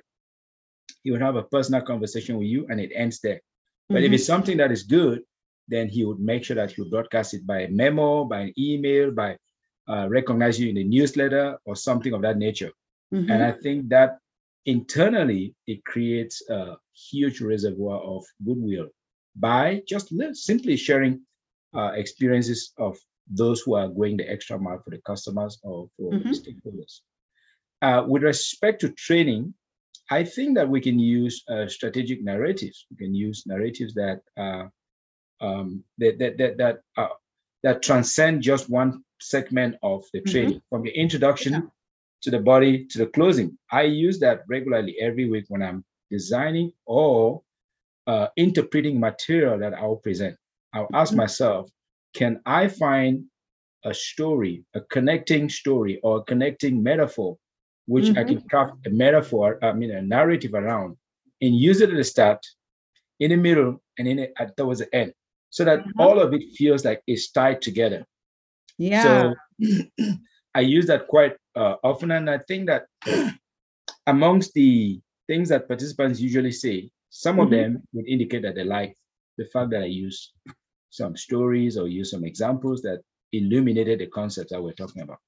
he 1.03 1.11
would 1.11 1.21
have 1.21 1.35
a 1.35 1.43
personal 1.43 1.81
conversation 1.81 2.37
with 2.37 2.47
you 2.47 2.65
and 2.69 2.79
it 2.79 2.93
ends 2.95 3.19
there. 3.19 3.41
But 3.89 3.95
mm-hmm. 3.95 4.05
if 4.05 4.11
it's 4.13 4.25
something 4.25 4.55
that 4.57 4.71
is 4.71 4.83
good, 4.83 5.23
then 5.67 5.89
he 5.89 6.05
would 6.05 6.21
make 6.21 6.45
sure 6.45 6.55
that 6.55 6.71
he 6.71 6.81
would 6.81 6.91
broadcast 6.91 7.33
it 7.33 7.45
by 7.45 7.63
a 7.63 7.67
memo, 7.67 8.23
by 8.23 8.39
an 8.39 8.53
email, 8.57 9.11
by 9.11 9.35
uh, 9.89 10.07
recognize 10.07 10.57
you 10.57 10.69
in 10.69 10.75
the 10.75 10.85
newsletter 10.85 11.57
or 11.65 11.75
something 11.75 12.13
of 12.13 12.21
that 12.21 12.37
nature. 12.37 12.71
Mm-hmm. 13.13 13.29
And 13.29 13.43
I 13.43 13.51
think 13.51 13.89
that 13.89 14.19
internally 14.65 15.53
it 15.67 15.83
creates 15.83 16.41
a 16.49 16.77
huge 16.93 17.41
reservoir 17.41 17.99
of 17.99 18.23
goodwill 18.45 18.87
by 19.35 19.81
just 19.87 20.13
simply 20.33 20.77
sharing 20.77 21.21
uh, 21.75 21.91
experiences 21.95 22.73
of 22.77 22.97
those 23.27 23.61
who 23.61 23.75
are 23.75 23.87
going 23.87 24.17
the 24.17 24.29
extra 24.29 24.59
mile 24.59 24.81
for 24.83 24.89
the 24.89 25.01
customers 25.05 25.59
or 25.63 25.87
for 25.97 26.11
mm-hmm. 26.11 26.29
the 26.29 26.37
stakeholders. 26.37 26.99
Uh, 27.81 28.05
with 28.07 28.23
respect 28.23 28.81
to 28.81 28.91
training, 28.91 29.53
I 30.09 30.23
think 30.23 30.55
that 30.55 30.69
we 30.69 30.81
can 30.81 30.99
use 30.99 31.43
uh, 31.49 31.67
strategic 31.67 32.23
narratives. 32.23 32.85
We 32.91 32.97
can 32.97 33.15
use 33.15 33.43
narratives 33.47 33.93
that 33.93 34.21
uh, 34.37 34.65
um, 35.39 35.83
that 35.97 36.19
that 36.19 36.37
that 36.37 36.57
that, 36.57 36.79
uh, 36.97 37.07
that 37.63 37.81
transcend 37.81 38.41
just 38.41 38.69
one 38.69 39.03
segment 39.19 39.75
of 39.81 40.03
the 40.13 40.19
mm-hmm. 40.19 40.31
training, 40.31 40.53
mm-hmm. 40.55 40.75
from 40.75 40.83
the 40.83 40.91
introduction 40.91 41.53
yeah. 41.53 41.61
to 42.23 42.31
the 42.31 42.39
body 42.39 42.85
to 42.87 42.97
the 42.97 43.07
closing. 43.07 43.57
I 43.71 43.83
use 43.83 44.19
that 44.19 44.43
regularly 44.49 44.97
every 44.99 45.29
week 45.29 45.45
when 45.47 45.63
I'm 45.63 45.85
designing 46.09 46.73
or 46.85 47.41
uh, 48.07 48.27
interpreting 48.37 48.99
material 48.99 49.57
that 49.59 49.73
I'll 49.73 49.97
present. 49.97 50.35
I'll 50.73 50.89
ask 50.93 51.11
mm-hmm. 51.11 51.17
myself, 51.17 51.69
can 52.13 52.41
I 52.45 52.67
find 52.67 53.25
a 53.83 53.93
story, 53.93 54.63
a 54.73 54.81
connecting 54.81 55.49
story 55.49 55.99
or 56.03 56.19
a 56.19 56.23
connecting 56.23 56.83
metaphor, 56.83 57.37
which 57.87 58.05
mm-hmm. 58.05 58.19
I 58.19 58.23
can 58.23 58.41
craft 58.41 58.85
a 58.85 58.89
metaphor, 58.89 59.57
I 59.63 59.73
mean 59.73 59.91
a 59.91 60.01
narrative 60.01 60.53
around, 60.53 60.97
and 61.41 61.55
use 61.55 61.81
it 61.81 61.89
at 61.89 61.95
the 61.95 62.03
start, 62.03 62.45
in 63.19 63.31
the 63.31 63.37
middle, 63.37 63.81
and 63.97 64.07
in 64.07 64.19
it 64.19 64.33
at 64.37 64.55
towards 64.57 64.79
the 64.79 64.95
end, 64.95 65.13
so 65.49 65.65
that 65.65 65.79
mm-hmm. 65.79 66.01
all 66.01 66.19
of 66.19 66.33
it 66.33 66.43
feels 66.55 66.85
like 66.85 67.01
it's 67.07 67.31
tied 67.31 67.61
together. 67.61 68.05
Yeah. 68.77 69.33
So 69.59 69.83
I 70.55 70.61
use 70.61 70.87
that 70.87 71.07
quite 71.07 71.35
uh, 71.55 71.75
often, 71.83 72.11
and 72.11 72.29
I 72.29 72.39
think 72.39 72.67
that 72.67 72.85
amongst 74.07 74.53
the 74.53 74.99
things 75.27 75.49
that 75.49 75.67
participants 75.67 76.19
usually 76.19 76.51
say, 76.51 76.89
some 77.11 77.35
mm-hmm. 77.35 77.43
of 77.43 77.49
them 77.51 77.83
would 77.93 78.07
indicate 78.07 78.41
that 78.41 78.55
they 78.55 78.63
like 78.63 78.95
the 79.37 79.45
fact 79.45 79.69
that 79.71 79.83
I 79.83 79.85
use 79.85 80.33
some 80.89 81.15
stories 81.15 81.77
or 81.77 81.87
use 81.87 82.11
some 82.11 82.25
examples 82.25 82.81
that 82.81 83.01
illuminated 83.31 83.99
the 83.99 84.07
concepts 84.07 84.51
that 84.51 84.63
we're 84.63 84.73
talking 84.73 85.03
about. 85.03 85.19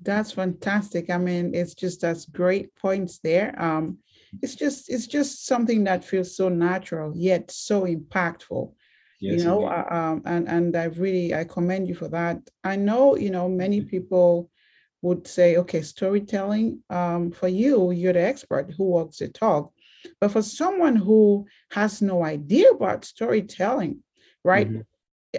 That's 0.00 0.32
fantastic. 0.32 1.10
I 1.10 1.18
mean, 1.18 1.54
it's 1.54 1.74
just 1.74 2.00
that's 2.00 2.24
great 2.24 2.74
points 2.74 3.20
there. 3.22 3.54
Um, 3.62 3.98
it's 4.42 4.56
just 4.56 4.90
it's 4.90 5.06
just 5.06 5.46
something 5.46 5.84
that 5.84 6.04
feels 6.04 6.34
so 6.36 6.48
natural 6.48 7.12
yet 7.14 7.50
so 7.50 7.82
impactful. 7.82 8.72
Yes, 9.20 9.38
you 9.38 9.44
know, 9.44 9.66
uh, 9.66 9.86
um, 9.90 10.22
and 10.24 10.48
and 10.48 10.76
I 10.76 10.84
really 10.84 11.34
I 11.34 11.44
commend 11.44 11.86
you 11.86 11.94
for 11.94 12.08
that. 12.08 12.38
I 12.64 12.76
know 12.76 13.16
you 13.16 13.30
know 13.30 13.48
many 13.48 13.80
mm-hmm. 13.80 13.90
people 13.90 14.50
would 15.02 15.26
say, 15.26 15.56
okay, 15.56 15.82
storytelling. 15.82 16.82
Um, 16.90 17.30
for 17.30 17.48
you, 17.48 17.90
you're 17.90 18.12
the 18.12 18.22
expert 18.22 18.72
who 18.76 18.84
walks 18.84 19.18
the 19.18 19.28
talk. 19.28 19.71
But 20.20 20.32
for 20.32 20.42
someone 20.42 20.96
who 20.96 21.46
has 21.70 22.02
no 22.02 22.24
idea 22.24 22.70
about 22.70 23.04
storytelling, 23.04 24.02
right? 24.44 24.68
Mm-hmm. 24.68 24.80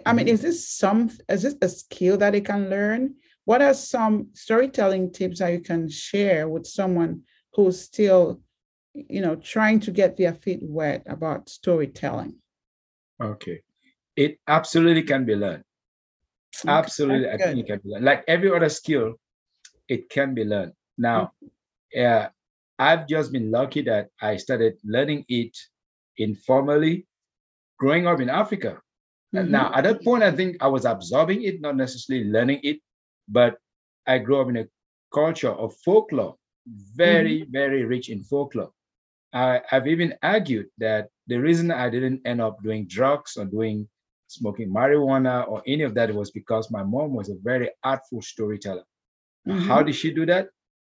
I 0.06 0.14
mean, 0.14 0.26
mm-hmm. 0.26 0.34
is 0.34 0.42
this 0.42 0.70
some 0.70 1.12
is 1.30 1.44
this 1.44 1.56
a 1.62 1.70
skill 1.70 2.18
that 2.18 2.32
they 2.32 2.42
can 2.42 2.70
learn? 2.70 3.16
What 3.46 3.62
are 3.62 3.74
some 3.74 4.30
storytelling 4.34 5.12
tips 5.12 5.40
that 5.40 5.52
you 5.52 5.60
can 5.60 5.90
share 5.90 6.48
with 6.48 6.66
someone 6.66 7.24
who's 7.54 7.80
still, 7.80 8.42
you 8.94 9.22
know, 9.22 9.36
trying 9.36 9.82
to 9.82 9.92
get 9.92 10.18
their 10.18 10.34
feet 10.34 10.60
wet 10.64 11.04
about 11.08 11.50
storytelling? 11.50 12.36
Okay. 13.22 13.62
It 14.16 14.40
absolutely 14.48 15.04
can 15.04 15.26
be 15.26 15.36
learned. 15.36 15.64
Okay, 16.64 16.72
absolutely, 16.72 17.30
I 17.30 17.38
think 17.38 17.60
it 17.60 17.68
can 17.68 17.80
be 17.84 17.90
learned. 17.90 18.06
Like 18.06 18.24
every 18.28 18.56
other 18.56 18.70
skill, 18.70 19.16
it 19.88 20.10
can 20.10 20.34
be 20.34 20.46
learned. 20.46 20.74
Now, 20.98 21.32
mm-hmm. 21.44 22.26
uh, 22.26 22.30
I've 22.80 23.08
just 23.08 23.32
been 23.32 23.52
lucky 23.52 23.82
that 23.84 24.10
I 24.22 24.38
started 24.38 24.78
learning 24.84 25.26
it 25.28 25.58
informally 26.18 27.08
growing 27.80 28.08
up 28.08 28.20
in 28.20 28.30
Africa. 28.30 28.80
Mm-hmm. 29.36 29.52
Now, 29.52 29.72
at 29.74 29.84
that 29.84 30.04
point, 30.04 30.24
I 30.24 30.32
think 30.32 30.58
I 30.62 30.68
was 30.68 30.86
absorbing 30.86 31.44
it, 31.44 31.62
not 31.62 31.76
necessarily 31.76 32.26
learning 32.30 32.60
it, 32.64 32.80
but 33.28 33.58
I 34.06 34.20
grew 34.20 34.42
up 34.42 34.50
in 34.50 34.58
a 34.58 34.68
culture 35.14 35.52
of 35.52 35.74
folklore, 35.86 36.36
very, 36.96 37.42
mm-hmm. 37.42 37.52
very 37.52 37.84
rich 37.86 38.10
in 38.10 38.24
folklore. 38.24 38.72
I, 39.34 39.62
I've 39.72 39.88
even 39.88 40.14
argued 40.22 40.68
that 40.78 41.10
the 41.28 41.38
reason 41.38 41.72
I 41.72 41.90
didn't 41.90 42.22
end 42.26 42.42
up 42.42 42.62
doing 42.62 42.86
drugs 42.88 43.38
or 43.38 43.46
doing 43.46 43.88
smoking 44.28 44.70
marijuana 44.72 45.48
or 45.48 45.62
any 45.66 45.84
of 45.84 45.94
that 45.96 46.14
was 46.14 46.32
because 46.32 46.72
my 46.72 46.84
mom 46.84 47.14
was 47.14 47.30
a 47.30 47.36
very 47.42 47.70
artful 47.84 48.22
storyteller. 48.22 48.84
Mm-hmm. 49.48 49.68
How 49.68 49.82
did 49.84 49.96
she 49.96 50.14
do 50.14 50.26
that? 50.28 50.50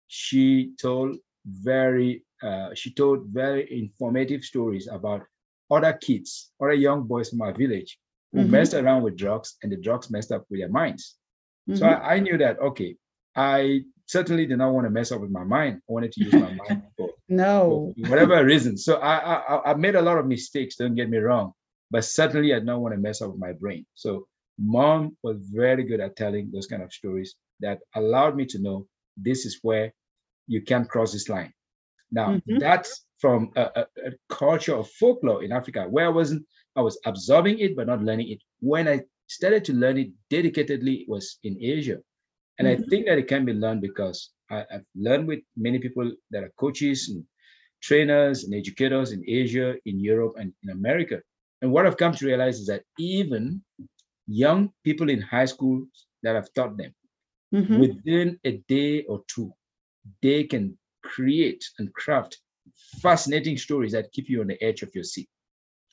She 0.08 0.72
told 0.80 1.16
very 1.46 2.24
uh, 2.42 2.70
she 2.74 2.92
told 2.92 3.26
very 3.26 3.66
informative 3.70 4.42
stories 4.42 4.88
about 4.90 5.22
other 5.70 5.92
kids, 5.92 6.50
other 6.60 6.72
young 6.72 7.04
boys 7.04 7.30
from 7.30 7.40
our 7.42 7.54
village 7.54 7.98
who 8.32 8.40
mm-hmm. 8.40 8.50
messed 8.50 8.74
around 8.74 9.02
with 9.02 9.16
drugs 9.16 9.56
and 9.62 9.70
the 9.70 9.76
drugs 9.76 10.10
messed 10.10 10.32
up 10.32 10.44
with 10.50 10.60
their 10.60 10.68
minds. 10.68 11.16
Mm-hmm. 11.68 11.78
So 11.78 11.86
I, 11.86 12.14
I, 12.14 12.18
knew 12.20 12.36
that 12.38 12.58
okay, 12.58 12.96
I 13.36 13.82
certainly 14.06 14.46
did 14.46 14.58
not 14.58 14.72
want 14.72 14.86
to 14.86 14.90
mess 14.90 15.12
up 15.12 15.20
with 15.20 15.30
my 15.30 15.44
mind. 15.44 15.80
I 15.88 15.92
wanted 15.92 16.12
to 16.12 16.24
use 16.24 16.32
my 16.32 16.58
mind 16.68 16.82
for, 16.96 17.10
no 17.28 17.94
for 18.02 18.10
whatever 18.10 18.44
reason. 18.44 18.76
So 18.76 18.96
I, 18.96 19.36
I 19.36 19.70
I 19.70 19.74
made 19.74 19.94
a 19.94 20.02
lot 20.02 20.18
of 20.18 20.26
mistakes. 20.26 20.76
Don't 20.76 20.96
get 20.96 21.08
me 21.08 21.18
wrong, 21.18 21.52
but 21.90 22.04
certainly 22.04 22.52
I 22.52 22.58
did 22.58 22.66
not 22.66 22.80
want 22.80 22.94
to 22.94 23.00
mess 23.00 23.22
up 23.22 23.30
with 23.30 23.40
my 23.40 23.52
brain. 23.52 23.86
So 23.94 24.26
mom 24.58 25.16
was 25.22 25.38
very 25.52 25.84
good 25.84 26.00
at 26.00 26.16
telling 26.16 26.50
those 26.50 26.66
kind 26.66 26.82
of 26.82 26.92
stories 26.92 27.34
that 27.60 27.78
allowed 27.94 28.36
me 28.36 28.46
to 28.46 28.58
know 28.58 28.86
this 29.16 29.46
is 29.46 29.58
where 29.62 29.92
you 30.52 30.60
can't 30.60 30.88
cross 30.88 31.12
this 31.12 31.28
line. 31.28 31.52
Now, 32.10 32.28
mm-hmm. 32.28 32.58
that's 32.58 33.06
from 33.18 33.50
a, 33.56 33.62
a, 33.80 33.84
a, 34.08 34.10
culture 34.28 34.76
of 34.76 34.90
folklore 35.00 35.42
in 35.42 35.50
Africa 35.50 35.86
where 35.88 36.06
I 36.06 36.14
wasn't, 36.20 36.44
I 36.76 36.82
was 36.82 36.98
absorbing 37.06 37.58
it, 37.60 37.74
but 37.74 37.86
not 37.86 38.02
learning 38.02 38.28
it. 38.28 38.40
When 38.60 38.86
I 38.86 39.00
started 39.28 39.64
to 39.66 39.72
learn 39.72 39.96
it 39.96 40.10
dedicatedly, 40.30 41.02
it 41.02 41.08
was 41.08 41.38
in 41.42 41.56
Asia. 41.60 41.98
And 42.58 42.68
mm-hmm. 42.68 42.82
I 42.82 42.86
think 42.88 43.06
that 43.06 43.18
it 43.18 43.28
can 43.28 43.46
be 43.46 43.54
learned 43.54 43.80
because 43.80 44.30
I, 44.50 44.64
have 44.70 44.84
learned 44.94 45.26
with 45.26 45.40
many 45.56 45.78
people 45.78 46.12
that 46.32 46.44
are 46.44 46.52
coaches 46.58 47.08
and 47.08 47.24
trainers 47.82 48.44
and 48.44 48.54
educators 48.54 49.12
in 49.12 49.24
Asia, 49.26 49.74
in 49.86 49.98
Europe, 49.98 50.34
and 50.38 50.52
in 50.62 50.70
America. 50.70 51.20
And 51.62 51.72
what 51.72 51.86
I've 51.86 51.96
come 51.96 52.14
to 52.14 52.26
realize 52.26 52.60
is 52.60 52.66
that 52.66 52.82
even 52.98 53.62
young 54.26 54.70
people 54.84 55.08
in 55.08 55.22
high 55.22 55.46
school 55.46 55.86
that 56.22 56.36
I've 56.36 56.52
taught 56.52 56.76
them, 56.76 56.92
mm-hmm. 57.54 57.78
within 57.80 58.38
a 58.44 58.52
day 58.68 59.04
or 59.04 59.22
two, 59.28 59.52
they 60.22 60.44
can 60.44 60.76
create 61.02 61.64
and 61.78 61.92
craft 61.94 62.38
fascinating 63.00 63.56
stories 63.56 63.92
that 63.92 64.12
keep 64.12 64.28
you 64.28 64.40
on 64.40 64.46
the 64.46 64.62
edge 64.62 64.82
of 64.82 64.94
your 64.94 65.04
seat. 65.04 65.28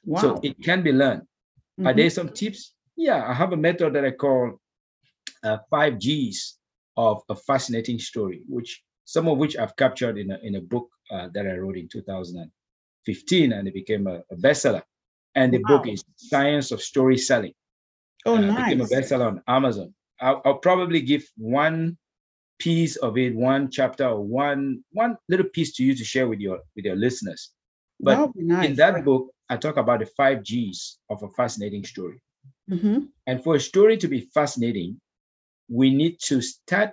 Wow. 0.06 0.22
So 0.22 0.40
it 0.44 0.62
can 0.64 0.82
be 0.82 0.92
learned. 0.92 1.22
Mm-hmm. 1.22 1.88
Are 1.88 1.94
there 1.94 2.10
some 2.10 2.30
tips? 2.30 2.74
Yeah, 2.96 3.26
I 3.28 3.34
have 3.34 3.54
a 3.54 3.58
method 3.58 3.94
that 3.94 4.06
I 4.06 4.12
call 4.12 4.60
uh, 5.44 5.58
five 5.70 6.00
G's 6.00 6.58
of 6.98 7.24
a 7.30 7.36
fascinating 7.36 8.00
story, 8.00 8.42
which 8.48 8.84
some 9.06 9.28
of 9.28 9.38
which 9.38 9.58
I've 9.58 9.76
captured 9.76 10.18
in 10.18 10.32
a, 10.32 10.38
in 10.44 10.56
a 10.56 10.62
book 10.62 10.90
uh, 11.12 11.30
that 11.34 11.48
I 11.48 11.58
wrote 11.58 11.78
in 11.78 11.88
2015, 11.88 13.54
and 13.54 13.68
it 13.68 13.74
became 13.74 14.08
a, 14.08 14.22
a 14.32 14.36
bestseller. 14.36 14.84
And 15.36 15.54
the 15.54 15.60
wow. 15.60 15.78
book 15.78 15.88
is 15.88 16.04
Science 16.16 16.72
of 16.72 16.82
Story 16.82 17.18
Selling. 17.18 17.54
Oh, 18.26 18.36
uh, 18.36 18.42
nice! 18.42 18.66
Became 18.66 18.82
a 18.82 18.86
bestseller 18.86 19.28
on 19.28 19.42
Amazon. 19.48 19.94
I'll, 20.20 20.42
I'll 20.44 20.58
probably 20.58 21.02
give 21.02 21.24
one 21.38 21.98
piece 22.60 22.96
of 22.98 23.18
it, 23.18 23.36
one 23.36 23.72
chapter 23.72 24.06
or 24.06 24.22
one 24.22 24.84
one 24.92 25.18
little 25.28 25.48
piece 25.48 25.76
to 25.78 25.84
you 25.84 25.96
to 25.96 26.04
share 26.04 26.28
with 26.28 26.40
your 26.40 26.60
with 26.76 26.86
your 26.86 26.96
listeners. 26.96 27.52
But 28.00 28.32
nice. 28.36 28.68
in 28.70 28.76
that 28.76 29.04
book, 29.04 29.32
I 29.50 29.58
talk 29.58 29.78
about 29.78 30.00
the 30.00 30.06
five 30.06 30.44
G's 30.44 31.00
of 31.10 31.24
a 31.24 31.30
fascinating 31.30 31.84
story. 31.86 32.22
Mm-hmm. 32.70 33.00
And 33.28 33.44
for 33.44 33.56
a 33.56 33.60
story 33.60 33.98
to 33.98 34.08
be 34.08 34.30
fascinating, 34.34 35.02
we 35.68 35.94
need 35.94 36.20
to 36.26 36.42
start 36.42 36.92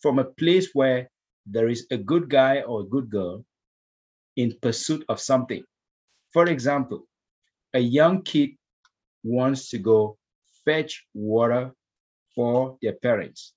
from 0.00 0.18
a 0.18 0.24
place 0.24 0.70
where 0.74 1.08
there 1.46 1.68
is 1.68 1.86
a 1.90 1.96
good 1.96 2.28
guy 2.28 2.62
or 2.62 2.80
a 2.80 2.84
good 2.84 3.10
girl 3.10 3.44
in 4.36 4.56
pursuit 4.60 5.04
of 5.08 5.20
something. 5.20 5.62
For 6.32 6.46
example, 6.46 7.06
a 7.72 7.78
young 7.78 8.22
kid 8.22 8.50
wants 9.22 9.70
to 9.70 9.78
go 9.78 10.18
fetch 10.64 11.06
water 11.14 11.72
for 12.34 12.76
their 12.82 12.94
parents, 12.94 13.54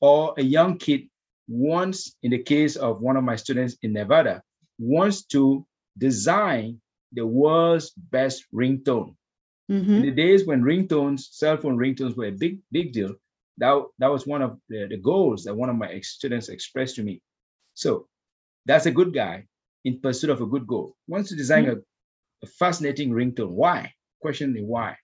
or 0.00 0.34
a 0.38 0.42
young 0.42 0.78
kid 0.78 1.08
wants, 1.48 2.14
in 2.22 2.30
the 2.30 2.42
case 2.42 2.76
of 2.76 3.00
one 3.00 3.16
of 3.16 3.24
my 3.24 3.36
students 3.36 3.76
in 3.82 3.92
Nevada, 3.92 4.42
wants 4.78 5.24
to 5.26 5.66
design 5.96 6.80
the 7.12 7.26
world's 7.26 7.90
best 7.90 8.44
ringtone. 8.54 9.14
Mm-hmm. 9.70 9.94
In 9.94 10.02
the 10.02 10.10
days 10.10 10.46
when 10.46 10.62
ringtones, 10.62 11.32
cell 11.32 11.56
phone 11.56 11.76
ringtones 11.76 12.16
were 12.16 12.26
a 12.26 12.32
big, 12.32 12.60
big 12.70 12.92
deal, 12.92 13.14
that, 13.58 13.82
that 13.98 14.10
was 14.10 14.26
one 14.26 14.42
of 14.42 14.58
the, 14.68 14.86
the 14.88 14.98
goals 14.98 15.44
that 15.44 15.54
one 15.54 15.70
of 15.70 15.76
my 15.76 16.00
students 16.00 16.48
expressed 16.48 16.96
to 16.96 17.02
me. 17.02 17.22
So 17.74 18.06
that's 18.66 18.86
a 18.86 18.90
good 18.90 19.14
guy 19.14 19.46
in 19.84 20.00
pursuit 20.00 20.30
of 20.30 20.40
a 20.40 20.46
good 20.46 20.66
goal. 20.66 20.94
Wants 21.08 21.30
to 21.30 21.36
design 21.36 21.64
mm-hmm. 21.64 21.78
a, 22.42 22.46
a 22.46 22.46
fascinating 22.58 23.10
ringtone. 23.10 23.50
Why? 23.50 23.92
Question 24.20 24.52
me 24.52 24.62
why. 24.62 24.96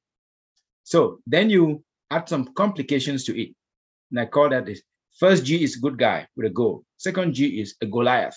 So 0.84 1.20
then 1.26 1.48
you 1.48 1.82
add 2.10 2.28
some 2.28 2.52
complications 2.54 3.24
to 3.24 3.40
it. 3.40 3.54
And 4.12 4.20
I 4.20 4.26
call 4.26 4.50
that 4.50 4.66
this 4.66 4.82
first 5.18 5.44
G 5.44 5.62
is 5.64 5.76
good 5.76 5.98
guy 5.98 6.28
with 6.36 6.46
a 6.46 6.50
goal. 6.50 6.84
Second 6.98 7.34
G 7.34 7.60
is 7.60 7.74
a 7.80 7.86
Goliath. 7.86 8.36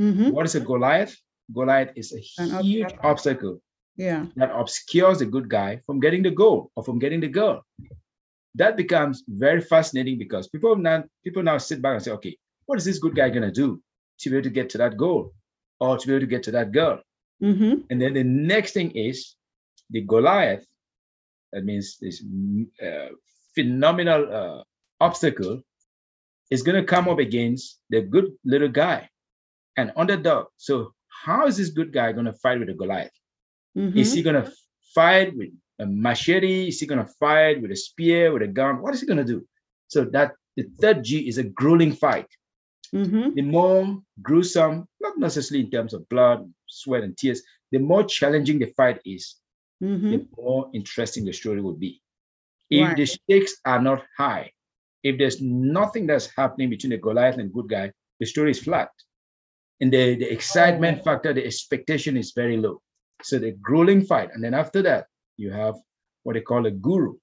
Mm-hmm. 0.00 0.30
What 0.30 0.44
is 0.44 0.54
a 0.56 0.60
Goliath? 0.60 1.16
Goliath 1.54 1.92
is 1.96 2.12
a 2.12 2.42
An 2.42 2.62
huge 2.64 2.84
obstacle. 2.84 3.10
obstacle 3.10 3.60
yeah. 3.96 4.26
that 4.36 4.50
obscures 4.50 5.20
the 5.20 5.26
good 5.26 5.48
guy 5.48 5.80
from 5.86 6.00
getting 6.00 6.22
the 6.22 6.30
goal 6.30 6.70
or 6.74 6.82
from 6.84 6.98
getting 6.98 7.20
the 7.20 7.28
girl. 7.28 7.62
That 8.56 8.76
becomes 8.76 9.22
very 9.28 9.60
fascinating 9.60 10.18
because 10.18 10.48
people 10.48 10.76
now 10.76 11.04
people 11.24 11.42
now 11.42 11.58
sit 11.58 11.80
back 11.82 11.94
and 11.94 12.02
say, 12.02 12.12
okay, 12.12 12.36
what 12.66 12.78
is 12.78 12.84
this 12.84 12.98
good 12.98 13.14
guy 13.14 13.30
gonna 13.30 13.52
do 13.52 13.80
to 14.20 14.30
be 14.30 14.36
able 14.36 14.44
to 14.44 14.50
get 14.50 14.70
to 14.70 14.78
that 14.78 14.96
goal 14.96 15.32
or 15.80 15.98
to 15.98 16.06
be 16.06 16.12
able 16.12 16.20
to 16.20 16.26
get 16.26 16.42
to 16.44 16.50
that 16.52 16.72
girl? 16.72 17.00
Mm-hmm. 17.42 17.74
And 17.90 18.00
then 18.00 18.14
the 18.14 18.24
next 18.24 18.72
thing 18.72 18.90
is 18.92 19.36
the 19.90 20.00
Goliath. 20.02 20.64
That 21.52 21.64
means 21.64 21.98
this 22.00 22.22
uh, 22.82 23.10
phenomenal 23.54 24.22
uh, 24.34 24.62
obstacle 25.06 25.54
is 26.50 26.62
going 26.66 26.80
to 26.80 26.92
come 26.94 27.06
up 27.12 27.20
against 27.28 27.80
the 27.90 28.00
good 28.14 28.28
little 28.44 28.72
guy, 28.82 29.08
an 29.76 29.92
underdog. 29.96 30.46
So 30.56 30.74
how 31.24 31.46
is 31.46 31.56
this 31.56 31.70
good 31.78 31.92
guy 31.92 32.12
going 32.12 32.30
to 32.32 32.40
fight 32.44 32.58
with 32.60 32.70
a 32.74 32.74
Goliath? 32.74 33.16
Mm-hmm. 33.76 33.98
Is 33.98 34.12
he 34.14 34.22
going 34.22 34.40
to 34.42 34.50
fight 34.94 35.36
with 35.36 35.50
a 35.78 35.86
machete? 35.86 36.68
Is 36.68 36.80
he 36.80 36.86
going 36.86 37.04
to 37.04 37.10
fight 37.18 37.60
with 37.60 37.70
a 37.70 37.76
spear, 37.76 38.32
with 38.32 38.42
a 38.42 38.52
gun? 38.60 38.80
What 38.82 38.94
is 38.94 39.00
he 39.00 39.06
going 39.06 39.24
to 39.24 39.32
do? 39.34 39.40
So 39.88 40.04
that 40.16 40.32
the 40.56 40.64
third 40.80 41.02
G 41.02 41.28
is 41.28 41.38
a 41.38 41.44
grueling 41.44 41.92
fight. 41.92 42.30
Mm-hmm. 42.94 43.34
The 43.34 43.42
more 43.42 43.98
gruesome, 44.22 44.86
not 45.00 45.18
necessarily 45.18 45.64
in 45.64 45.70
terms 45.70 45.94
of 45.94 46.08
blood, 46.08 46.48
sweat, 46.68 47.02
and 47.02 47.16
tears, 47.16 47.42
the 47.72 47.78
more 47.78 48.04
challenging 48.04 48.58
the 48.60 48.70
fight 48.76 49.00
is, 49.04 49.36
mm-hmm. 49.82 50.10
the 50.10 50.26
more 50.36 50.70
interesting 50.72 51.24
the 51.24 51.32
story 51.32 51.60
will 51.60 51.78
be. 51.86 52.00
If 52.70 52.86
right. 52.86 52.96
the 52.96 53.06
stakes 53.06 53.54
are 53.64 53.82
not 53.82 54.04
high, 54.16 54.53
if 55.04 55.18
there's 55.18 55.40
nothing 55.40 56.06
that's 56.06 56.30
happening 56.36 56.70
between 56.70 56.90
the 56.90 56.96
Goliath 56.96 57.36
and 57.36 57.52
good 57.52 57.68
guy, 57.68 57.92
the 58.18 58.26
story 58.26 58.50
is 58.50 58.60
flat. 58.60 58.88
And 59.80 59.92
the, 59.92 60.16
the 60.16 60.32
excitement 60.32 61.04
factor, 61.04 61.32
the 61.32 61.44
expectation 61.44 62.16
is 62.16 62.32
very 62.34 62.56
low. 62.56 62.80
So 63.22 63.38
the 63.38 63.52
grueling 63.52 64.04
fight. 64.04 64.30
And 64.32 64.42
then 64.42 64.54
after 64.54 64.82
that, 64.82 65.06
you 65.36 65.50
have 65.50 65.74
what 66.22 66.34
they 66.34 66.40
call 66.40 66.66
a 66.66 66.70
guru. 66.70 67.14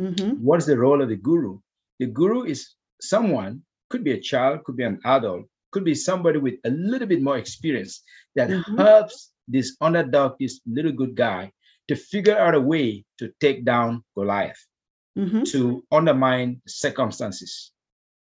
Mm-hmm. 0.00 0.44
What 0.44 0.58
is 0.58 0.66
the 0.66 0.76
role 0.76 1.00
of 1.00 1.08
the 1.08 1.16
guru? 1.16 1.58
The 2.00 2.06
guru 2.06 2.44
is 2.44 2.74
someone, 3.00 3.62
could 3.88 4.02
be 4.02 4.12
a 4.12 4.20
child, 4.20 4.64
could 4.64 4.76
be 4.76 4.84
an 4.84 4.98
adult, 5.04 5.46
could 5.70 5.84
be 5.84 5.94
somebody 5.94 6.38
with 6.38 6.54
a 6.64 6.70
little 6.70 7.06
bit 7.06 7.22
more 7.22 7.38
experience 7.38 8.02
that 8.34 8.48
mm-hmm. 8.48 8.78
helps 8.78 9.32
this 9.46 9.76
underdog, 9.80 10.32
this 10.40 10.60
little 10.66 10.92
good 10.92 11.14
guy, 11.14 11.52
to 11.88 11.94
figure 11.94 12.36
out 12.36 12.54
a 12.54 12.60
way 12.60 13.04
to 13.18 13.30
take 13.40 13.64
down 13.64 14.02
Goliath, 14.16 14.58
mm-hmm. 15.16 15.42
to 15.44 15.84
undermine 15.90 16.60
circumstances. 16.66 17.72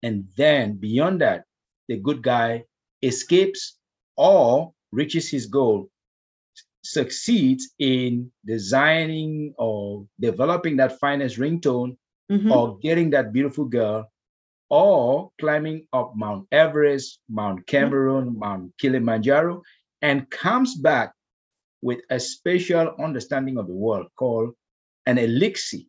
And 0.01 0.25
then 0.35 0.75
beyond 0.75 1.21
that, 1.21 1.45
the 1.87 1.97
good 1.97 2.21
guy 2.21 2.65
escapes 3.01 3.77
or 4.17 4.73
reaches 4.91 5.29
his 5.29 5.47
goal, 5.47 5.89
succeeds 6.83 7.71
in 7.79 8.31
designing 8.45 9.53
or 9.57 10.05
developing 10.19 10.77
that 10.77 10.99
finest 10.99 11.37
ringtone 11.37 11.97
mm-hmm. 12.31 12.51
or 12.51 12.77
getting 12.79 13.09
that 13.11 13.33
beautiful 13.33 13.65
girl 13.65 14.09
or 14.69 15.31
climbing 15.39 15.85
up 15.93 16.13
Mount 16.15 16.47
Everest, 16.51 17.19
Mount 17.29 17.65
Cameroon, 17.67 18.31
mm-hmm. 18.31 18.39
Mount 18.39 18.73
Kilimanjaro, 18.79 19.61
and 20.01 20.29
comes 20.29 20.75
back 20.75 21.13
with 21.81 21.99
a 22.09 22.19
special 22.19 22.95
understanding 22.99 23.57
of 23.57 23.67
the 23.67 23.73
world 23.73 24.07
called 24.17 24.53
an 25.05 25.17
elixir. 25.17 25.79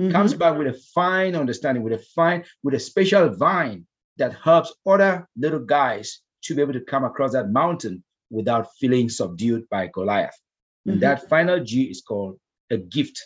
Mm-hmm. 0.00 0.12
Comes 0.12 0.34
back 0.34 0.58
with 0.58 0.66
a 0.66 0.78
fine 0.94 1.34
understanding, 1.34 1.82
with 1.82 1.94
a 1.94 2.04
fine, 2.14 2.44
with 2.62 2.74
a 2.74 2.78
special 2.78 3.30
vine 3.30 3.86
that 4.18 4.34
helps 4.34 4.74
other 4.86 5.26
little 5.36 5.60
guys 5.60 6.20
to 6.42 6.54
be 6.54 6.62
able 6.62 6.74
to 6.74 6.80
come 6.80 7.04
across 7.04 7.32
that 7.32 7.50
mountain 7.50 8.04
without 8.30 8.68
feeling 8.78 9.08
subdued 9.08 9.68
by 9.70 9.88
Goliath. 9.92 10.34
Mm-hmm. 10.34 10.90
And 10.92 11.02
that 11.02 11.28
final 11.28 11.62
G 11.62 11.84
is 11.84 12.02
called 12.02 12.38
a 12.70 12.76
gift. 12.76 13.22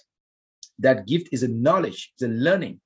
That 0.79 1.07
gift 1.07 1.29
is 1.33 1.43
a 1.43 1.49
knowledge, 1.49 2.13
it's 2.15 2.23
a 2.23 2.29
learning 2.29 2.81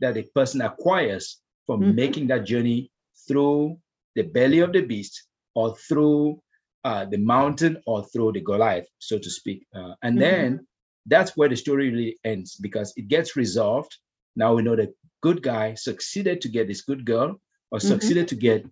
that 0.00 0.16
a 0.16 0.22
person 0.34 0.60
acquires 0.60 1.40
from 1.66 1.80
mm-hmm. 1.80 1.94
making 1.94 2.26
that 2.28 2.44
journey 2.44 2.90
through 3.26 3.78
the 4.14 4.22
belly 4.22 4.60
of 4.60 4.72
the 4.72 4.82
beast 4.82 5.26
or 5.54 5.76
through 5.76 6.40
uh, 6.84 7.04
the 7.04 7.18
mountain 7.18 7.80
or 7.86 8.04
through 8.04 8.32
the 8.32 8.40
Goliath, 8.40 8.86
so 8.98 9.18
to 9.18 9.30
speak. 9.30 9.66
Uh, 9.74 9.94
and 10.02 10.18
mm-hmm. 10.18 10.20
then 10.20 10.66
that's 11.08 11.36
where 11.36 11.48
the 11.48 11.56
story 11.56 11.90
really 11.90 12.16
ends 12.24 12.56
because 12.56 12.92
it 12.96 13.08
gets 13.08 13.36
resolved. 13.36 13.96
Now 14.36 14.54
we 14.54 14.62
know 14.62 14.76
the 14.76 14.92
good 15.22 15.42
guy 15.42 15.74
succeeded 15.74 16.40
to 16.42 16.48
get 16.48 16.68
this 16.68 16.82
good 16.82 17.04
girl 17.04 17.40
or 17.70 17.78
Mm-hmm. 17.78 17.88
succeeded 17.88 18.28
to 18.28 18.36
get 18.36 18.64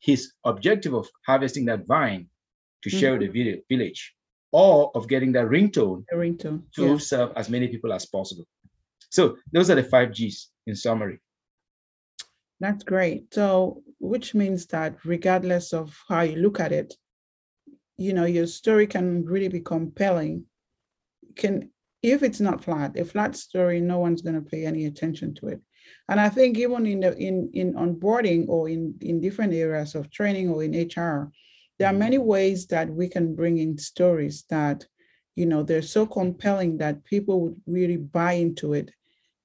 his 0.00 0.32
objective 0.44 0.94
of 0.94 1.08
harvesting 1.26 1.64
that 1.66 1.86
vine 1.86 2.28
to 2.82 2.88
share 2.90 3.12
with 3.18 3.22
the 3.32 3.62
village 3.68 4.14
or 4.52 4.90
of 4.94 5.08
getting 5.08 5.32
that 5.32 5.46
ringtone, 5.48 6.04
A 6.12 6.16
ringtone. 6.16 6.62
to 6.76 6.82
Yeah. 6.86 6.98
serve 6.98 7.32
as 7.36 7.50
many 7.50 7.68
people 7.68 7.92
as 7.92 8.06
possible. 8.06 8.44
So 9.10 9.36
those 9.52 9.68
are 9.70 9.74
the 9.74 9.82
five 9.82 10.12
G's 10.12 10.50
in 10.66 10.76
summary. 10.76 11.18
That's 12.60 12.84
great. 12.84 13.32
So, 13.34 13.82
which 14.00 14.34
means 14.34 14.66
that 14.66 14.96
regardless 15.04 15.72
of 15.72 15.96
how 16.08 16.22
you 16.22 16.36
look 16.36 16.60
at 16.60 16.72
it, 16.72 16.94
you 17.96 18.12
know, 18.12 18.24
your 18.24 18.46
story 18.46 18.86
can 18.86 19.24
really 19.24 19.48
be 19.48 19.60
compelling. 19.60 20.44
Can 21.36 21.70
if 22.02 22.22
it's 22.22 22.40
not 22.40 22.62
flat, 22.62 22.98
a 22.98 23.04
flat 23.04 23.36
story, 23.36 23.80
no 23.80 23.98
one's 23.98 24.22
going 24.22 24.36
to 24.36 24.50
pay 24.50 24.64
any 24.64 24.86
attention 24.86 25.34
to 25.36 25.48
it. 25.48 25.60
And 26.08 26.20
I 26.20 26.28
think 26.28 26.58
even 26.58 26.86
in 26.86 27.00
the 27.00 27.16
in 27.16 27.50
in 27.54 27.74
onboarding 27.74 28.46
or 28.48 28.68
in 28.68 28.94
in 29.00 29.20
different 29.20 29.54
areas 29.54 29.94
of 29.94 30.10
training 30.10 30.50
or 30.50 30.62
in 30.62 30.72
HR, 30.72 31.32
there 31.78 31.88
are 31.88 31.94
many 31.94 32.18
ways 32.18 32.66
that 32.66 32.88
we 32.90 33.08
can 33.08 33.34
bring 33.34 33.58
in 33.58 33.78
stories 33.78 34.44
that, 34.50 34.86
you 35.36 35.46
know, 35.46 35.62
they're 35.62 35.82
so 35.82 36.06
compelling 36.06 36.78
that 36.78 37.04
people 37.04 37.40
would 37.40 37.60
really 37.66 37.96
buy 37.96 38.32
into 38.32 38.74
it 38.74 38.90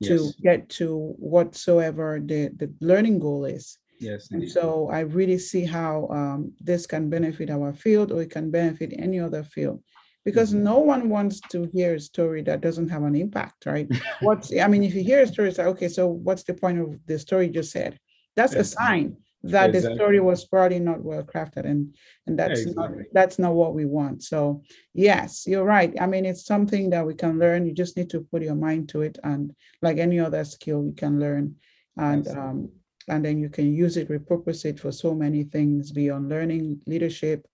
to 0.04 0.16
Yes. 0.16 0.36
get 0.42 0.70
to 0.70 1.14
whatsoever 1.18 2.20
the, 2.24 2.50
the 2.58 2.74
learning 2.82 3.20
goal 3.20 3.46
is. 3.46 3.78
Yes. 4.00 4.32
And 4.32 4.50
so 4.50 4.90
I 4.92 5.02
really 5.02 5.38
see 5.38 5.64
how 5.64 6.08
um, 6.10 6.54
this 6.60 6.86
can 6.86 7.10
benefit 7.10 7.50
our 7.50 7.74
field 7.74 8.12
or 8.12 8.22
it 8.22 8.32
can 8.32 8.52
benefit 8.52 8.94
any 8.98 9.20
other 9.20 9.44
field. 9.44 9.82
Because 10.26 10.54
Mhm. 10.54 10.62
no 10.62 10.80
one 10.80 11.10
wants 11.10 11.42
to 11.52 11.66
hear 11.74 11.96
a 11.96 12.00
story 12.00 12.42
that 12.44 12.62
doesn't 12.62 12.90
have 12.90 13.04
an 13.04 13.16
impact, 13.16 13.66
right? 13.66 13.88
What's, 14.22 14.58
I 14.58 14.68
mean, 14.68 14.84
if 14.84 14.94
you 14.96 15.04
hear 15.04 15.22
a 15.22 15.28
story, 15.28 15.50
it's 15.50 15.58
like, 15.58 15.68
okay, 15.68 15.90
so 15.90 16.08
what's 16.08 16.44
the 16.44 16.54
point 16.54 16.80
of 16.80 16.98
the 17.06 17.20
story 17.20 17.48
you 17.48 17.54
just 17.54 17.72
said? 17.72 18.00
That's 18.36 18.56
a 18.56 18.64
sign 18.64 19.18
that 19.44 19.74
the 19.74 19.82
story 19.96 20.20
was 20.22 20.46
probably 20.46 20.80
not 20.80 21.04
well 21.04 21.22
crafted 21.24 21.66
and, 21.66 21.94
and 22.26 22.40
that's 22.40 22.66
not, 22.66 22.86
Exactly. 22.86 23.06
that's 23.12 23.38
not 23.40 23.54
what 23.54 23.74
we 23.76 23.86
want. 23.86 24.24
So 24.24 24.64
yes, 24.94 25.46
you're 25.46 25.66
right. 25.66 25.94
I 26.00 26.08
mean, 26.08 26.26
it's 26.26 26.46
something 26.46 26.90
that 26.92 27.06
we 27.06 27.14
can 27.14 27.38
learn. 27.38 27.66
You 27.66 27.74
just 27.74 27.98
need 27.98 28.10
to 28.12 28.22
put 28.22 28.42
your 28.42 28.56
mind 28.56 28.90
to 28.90 29.02
it. 29.02 29.20
And 29.24 29.54
like 29.82 29.98
any 29.98 30.20
other 30.20 30.44
skill, 30.46 30.84
you 30.86 30.94
can 30.94 31.20
learn. 31.20 31.56
And 31.98 32.26
Yes. 32.26 32.36
um, 32.36 32.70
and 33.10 33.24
then 33.26 33.38
you 33.38 33.50
can 33.50 33.74
use 33.74 33.98
it, 33.98 34.08
repurpose 34.10 34.64
it 34.64 34.80
for 34.80 34.92
so 34.92 35.14
many 35.14 35.44
things 35.44 35.92
beyond 35.92 36.30
learning, 36.30 36.82
leadership, 36.88 37.46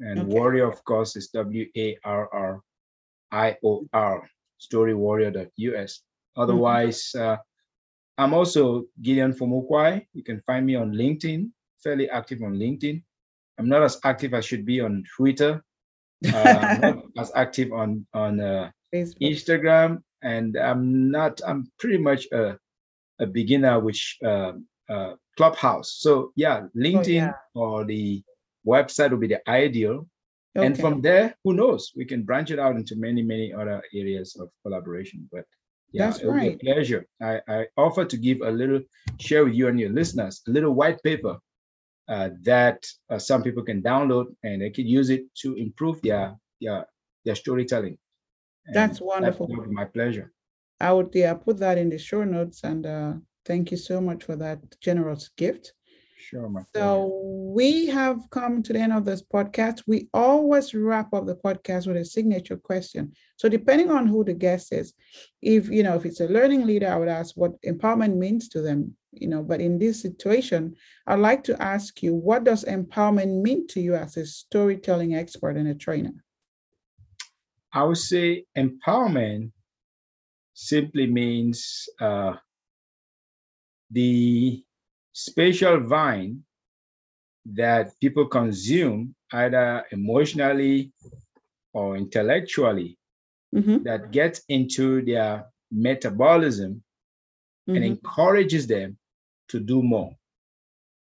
And 0.00 0.20
okay. 0.20 0.28
warrior, 0.28 0.68
of 0.68 0.84
course, 0.84 1.16
is 1.16 1.28
W 1.28 1.66
A 1.76 1.96
R 2.04 2.28
R 2.32 2.60
I 3.32 3.56
O 3.64 3.88
R, 3.92 4.28
storywarrior.us. 4.60 6.02
Otherwise, 6.36 7.12
mm-hmm. 7.14 7.32
uh, 7.32 7.36
I'm 8.18 8.34
also 8.34 8.84
Gideon 9.00 9.32
Fomokwai. 9.32 10.06
You 10.12 10.22
can 10.22 10.42
find 10.46 10.66
me 10.66 10.74
on 10.74 10.92
LinkedIn, 10.92 11.50
fairly 11.82 12.10
active 12.10 12.42
on 12.42 12.56
LinkedIn. 12.56 13.02
I'm 13.58 13.68
not 13.68 13.82
as 13.82 13.98
active 14.04 14.34
as 14.34 14.44
I 14.44 14.46
should 14.46 14.64
be 14.64 14.80
on 14.80 15.02
Twitter, 15.16 15.64
uh, 16.34 16.78
not 16.80 17.04
as 17.18 17.32
active 17.34 17.72
on 17.72 18.06
on 18.14 18.40
uh, 18.40 18.70
Instagram, 18.94 20.02
and 20.22 20.56
I'm 20.56 21.10
not. 21.10 21.40
I'm 21.46 21.70
pretty 21.78 21.98
much 21.98 22.26
a 22.32 22.58
a 23.20 23.26
beginner 23.26 23.80
which 23.80 24.18
uh, 24.24 24.52
uh, 24.88 25.14
Clubhouse. 25.36 25.96
So 25.98 26.32
yeah, 26.36 26.66
LinkedIn 26.76 27.22
oh, 27.22 27.26
yeah. 27.26 27.32
or 27.54 27.84
the 27.84 28.22
website 28.66 29.10
would 29.10 29.20
be 29.20 29.28
the 29.28 29.48
ideal. 29.48 30.06
Okay. 30.56 30.66
And 30.66 30.78
from 30.78 31.00
there, 31.00 31.36
who 31.44 31.54
knows? 31.54 31.92
We 31.94 32.04
can 32.04 32.24
branch 32.24 32.50
it 32.50 32.58
out 32.58 32.74
into 32.74 32.96
many, 32.96 33.22
many 33.22 33.52
other 33.52 33.80
areas 33.94 34.36
of 34.40 34.48
collaboration. 34.64 35.28
But 35.30 35.44
yeah, 35.92 36.06
That's 36.06 36.20
it'll 36.20 36.32
right. 36.32 36.58
be 36.58 36.70
a 36.70 36.74
pleasure. 36.74 37.06
I, 37.22 37.40
I 37.48 37.66
offer 37.76 38.04
to 38.04 38.16
give 38.16 38.40
a 38.40 38.50
little 38.50 38.80
share 39.20 39.44
with 39.44 39.54
you 39.54 39.68
and 39.68 39.78
your 39.78 39.90
listeners 39.90 40.42
a 40.48 40.50
little 40.50 40.72
white 40.72 41.00
paper 41.04 41.38
uh, 42.10 42.30
that 42.42 42.84
uh, 43.08 43.18
some 43.18 43.42
people 43.42 43.62
can 43.62 43.80
download 43.80 44.26
and 44.42 44.60
they 44.60 44.70
can 44.70 44.86
use 44.86 45.10
it 45.10 45.22
to 45.42 45.54
improve 45.54 46.02
their 46.02 46.34
their 46.60 46.84
their 47.24 47.36
storytelling. 47.36 47.96
And 48.66 48.74
that's 48.74 49.00
wonderful. 49.00 49.46
That 49.46 49.70
my 49.70 49.84
pleasure. 49.84 50.32
I 50.80 50.92
would 50.92 51.10
yeah 51.14 51.34
put 51.34 51.58
that 51.58 51.78
in 51.78 51.88
the 51.88 51.98
show 51.98 52.24
notes 52.24 52.64
and 52.64 52.84
uh, 52.84 53.12
thank 53.44 53.70
you 53.70 53.76
so 53.76 54.00
much 54.00 54.24
for 54.24 54.36
that 54.36 54.58
generous 54.80 55.30
gift. 55.36 55.72
Sure, 56.18 56.48
my 56.48 56.62
so 56.74 57.22
we 57.24 57.86
have 57.86 58.28
come 58.30 58.62
to 58.62 58.72
the 58.72 58.78
end 58.78 58.92
of 58.92 59.04
this 59.04 59.22
podcast. 59.22 59.84
We 59.86 60.08
always 60.12 60.74
wrap 60.74 61.14
up 61.14 61.26
the 61.26 61.36
podcast 61.36 61.86
with 61.86 61.96
a 61.96 62.04
signature 62.04 62.56
question. 62.56 63.12
So 63.36 63.48
depending 63.48 63.90
on 63.90 64.06
who 64.06 64.24
the 64.24 64.34
guest 64.34 64.72
is, 64.72 64.94
if 65.40 65.70
you 65.70 65.82
know 65.82 65.94
if 65.94 66.04
it's 66.04 66.20
a 66.20 66.28
learning 66.28 66.66
leader, 66.66 66.88
I 66.88 66.96
would 66.96 67.08
ask 67.08 67.36
what 67.36 67.60
empowerment 67.62 68.16
means 68.16 68.48
to 68.50 68.60
them. 68.62 68.96
You 69.12 69.28
know, 69.28 69.42
but 69.42 69.60
in 69.60 69.78
this 69.78 70.00
situation, 70.00 70.76
I'd 71.06 71.18
like 71.18 71.42
to 71.44 71.60
ask 71.60 72.02
you, 72.02 72.14
what 72.14 72.44
does 72.44 72.64
empowerment 72.64 73.42
mean 73.42 73.66
to 73.68 73.80
you 73.80 73.96
as 73.96 74.16
a 74.16 74.24
storytelling 74.24 75.14
expert 75.14 75.56
and 75.56 75.68
a 75.68 75.74
trainer? 75.74 76.12
I 77.72 77.84
would 77.84 77.98
say 77.98 78.44
empowerment 78.56 79.50
simply 80.54 81.06
means 81.06 81.88
uh, 82.00 82.34
the 83.90 84.62
spatial 85.12 85.80
vine 85.80 86.42
that 87.46 87.98
people 88.00 88.26
consume 88.26 89.14
either 89.32 89.84
emotionally 89.90 90.92
or 91.72 91.96
intellectually 91.96 92.98
mm-hmm. 93.54 93.82
that 93.84 94.10
gets 94.10 94.42
into 94.48 95.02
their 95.04 95.46
metabolism 95.70 96.82
mm-hmm. 97.68 97.76
and 97.76 97.84
encourages 97.84 98.66
them 98.66 98.96
to 99.50 99.60
do 99.60 99.82
more. 99.82 100.14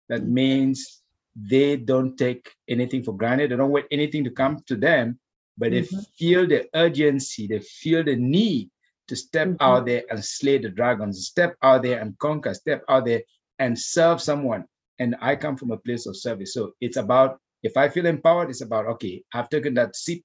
That 0.08 0.26
means 0.26 1.02
they 1.36 1.76
don't 1.76 2.16
take 2.16 2.50
anything 2.68 3.02
for 3.02 3.16
granted. 3.16 3.50
They 3.50 3.56
don't 3.56 3.70
wait 3.70 3.86
anything 3.90 4.24
to 4.24 4.30
come 4.30 4.62
to 4.66 4.76
them, 4.76 5.18
but 5.56 5.72
mm-hmm. 5.72 5.96
they 5.96 6.02
feel 6.18 6.46
the 6.46 6.68
urgency, 6.74 7.46
they 7.46 7.60
feel 7.60 8.02
the 8.02 8.16
need 8.16 8.70
to 9.08 9.16
step 9.16 9.48
mm-hmm. 9.48 9.62
out 9.62 9.86
there 9.86 10.04
and 10.10 10.24
slay 10.24 10.58
the 10.58 10.68
dragons, 10.68 11.26
step 11.26 11.56
out 11.62 11.82
there 11.82 12.00
and 12.00 12.18
conquer, 12.18 12.54
step 12.54 12.82
out 12.88 13.04
there 13.06 13.22
and 13.58 13.78
serve 13.78 14.20
someone. 14.20 14.64
And 14.98 15.16
I 15.20 15.36
come 15.36 15.56
from 15.56 15.70
a 15.70 15.78
place 15.78 16.06
of 16.06 16.16
service. 16.16 16.54
So 16.54 16.72
it's 16.80 16.96
about 16.96 17.38
if 17.62 17.76
I 17.76 17.88
feel 17.88 18.06
empowered, 18.06 18.50
it's 18.50 18.62
about 18.62 18.86
okay, 18.86 19.22
I've 19.32 19.48
taken 19.48 19.74
that 19.74 19.96
sip, 19.96 20.22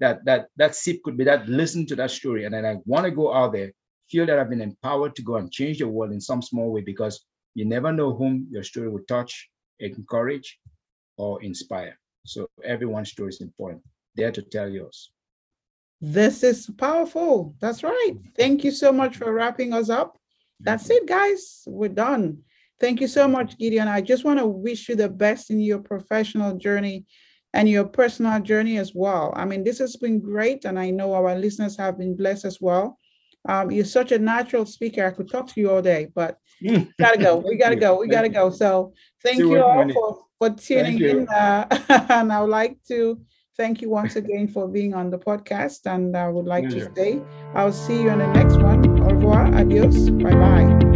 that 0.00 0.24
that 0.24 0.48
that 0.56 0.74
sip 0.74 1.02
could 1.04 1.16
be 1.16 1.24
that 1.24 1.48
listen 1.48 1.86
to 1.86 1.96
that 1.96 2.10
story. 2.10 2.44
And 2.44 2.54
then 2.54 2.64
I 2.64 2.76
want 2.84 3.04
to 3.04 3.10
go 3.10 3.32
out 3.32 3.52
there, 3.52 3.72
feel 4.10 4.26
that 4.26 4.38
I've 4.38 4.50
been 4.50 4.60
empowered 4.60 5.16
to 5.16 5.22
go 5.22 5.36
and 5.36 5.50
change 5.50 5.78
the 5.78 5.88
world 5.88 6.12
in 6.12 6.20
some 6.20 6.42
small 6.42 6.72
way 6.72 6.80
because 6.80 7.24
you 7.54 7.64
never 7.64 7.92
know 7.92 8.14
whom 8.14 8.46
your 8.50 8.62
story 8.62 8.88
will 8.88 9.04
touch, 9.08 9.48
encourage, 9.80 10.58
or 11.16 11.42
inspire. 11.42 11.98
So 12.24 12.48
everyone's 12.64 13.10
story 13.10 13.28
is 13.28 13.40
important. 13.40 13.82
There 14.16 14.32
to 14.32 14.42
tell 14.42 14.68
yours. 14.68 15.10
This 16.00 16.42
is 16.42 16.68
powerful. 16.76 17.54
That's 17.60 17.82
right. 17.82 18.14
Thank 18.36 18.64
you 18.64 18.70
so 18.70 18.92
much 18.92 19.16
for 19.16 19.32
wrapping 19.32 19.72
us 19.72 19.88
up. 19.88 20.18
That's 20.60 20.88
it, 20.90 21.06
guys. 21.06 21.62
We're 21.66 21.88
done. 21.88 22.38
Thank 22.80 23.00
you 23.00 23.06
so 23.06 23.28
much, 23.28 23.58
Gideon. 23.58 23.88
I 23.88 24.00
just 24.00 24.24
want 24.24 24.38
to 24.38 24.46
wish 24.46 24.88
you 24.88 24.96
the 24.96 25.08
best 25.08 25.50
in 25.50 25.60
your 25.60 25.78
professional 25.78 26.56
journey 26.56 27.06
and 27.52 27.68
your 27.68 27.84
personal 27.84 28.40
journey 28.40 28.78
as 28.78 28.92
well. 28.94 29.32
I 29.36 29.44
mean, 29.44 29.62
this 29.62 29.78
has 29.78 29.96
been 29.96 30.20
great, 30.20 30.64
and 30.64 30.78
I 30.78 30.90
know 30.90 31.14
our 31.14 31.36
listeners 31.36 31.76
have 31.76 31.98
been 31.98 32.16
blessed 32.16 32.44
as 32.44 32.60
well. 32.60 32.98
Um, 33.48 33.70
you're 33.70 33.84
such 33.84 34.12
a 34.12 34.18
natural 34.18 34.66
speaker. 34.66 35.04
I 35.04 35.10
could 35.10 35.30
talk 35.30 35.48
to 35.48 35.60
you 35.60 35.70
all 35.70 35.82
day, 35.82 36.08
but 36.14 36.38
gotta 36.98 37.18
go. 37.18 37.36
We 37.36 37.56
gotta 37.56 37.76
go. 37.76 37.98
We 37.98 38.08
gotta 38.08 38.28
go. 38.40 38.50
So 38.50 38.92
thank 39.22 39.38
you 39.38 39.62
all 39.62 39.88
for, 39.92 40.24
for 40.38 40.56
tuning 40.56 41.00
in. 41.00 41.28
Uh, 41.28 41.66
and 42.08 42.32
I 42.32 42.40
would 42.40 42.50
like 42.50 42.78
to 42.88 43.20
thank 43.56 43.82
you 43.82 43.90
once 43.90 44.16
again 44.16 44.48
for 44.48 44.66
being 44.68 44.94
on 44.94 45.10
the 45.10 45.18
podcast. 45.18 45.86
And 45.86 46.16
I 46.16 46.28
would 46.28 46.46
like 46.46 46.68
to 46.70 46.90
stay. 46.92 47.22
I'll 47.54 47.72
see 47.72 48.02
you 48.02 48.10
on 48.10 48.18
the 48.18 48.32
next 48.32 48.56
one. 48.56 49.00
Au 49.00 49.14
revoir. 49.14 49.54
Adios. 49.54 50.10
Bye 50.10 50.34
bye. 50.34 50.93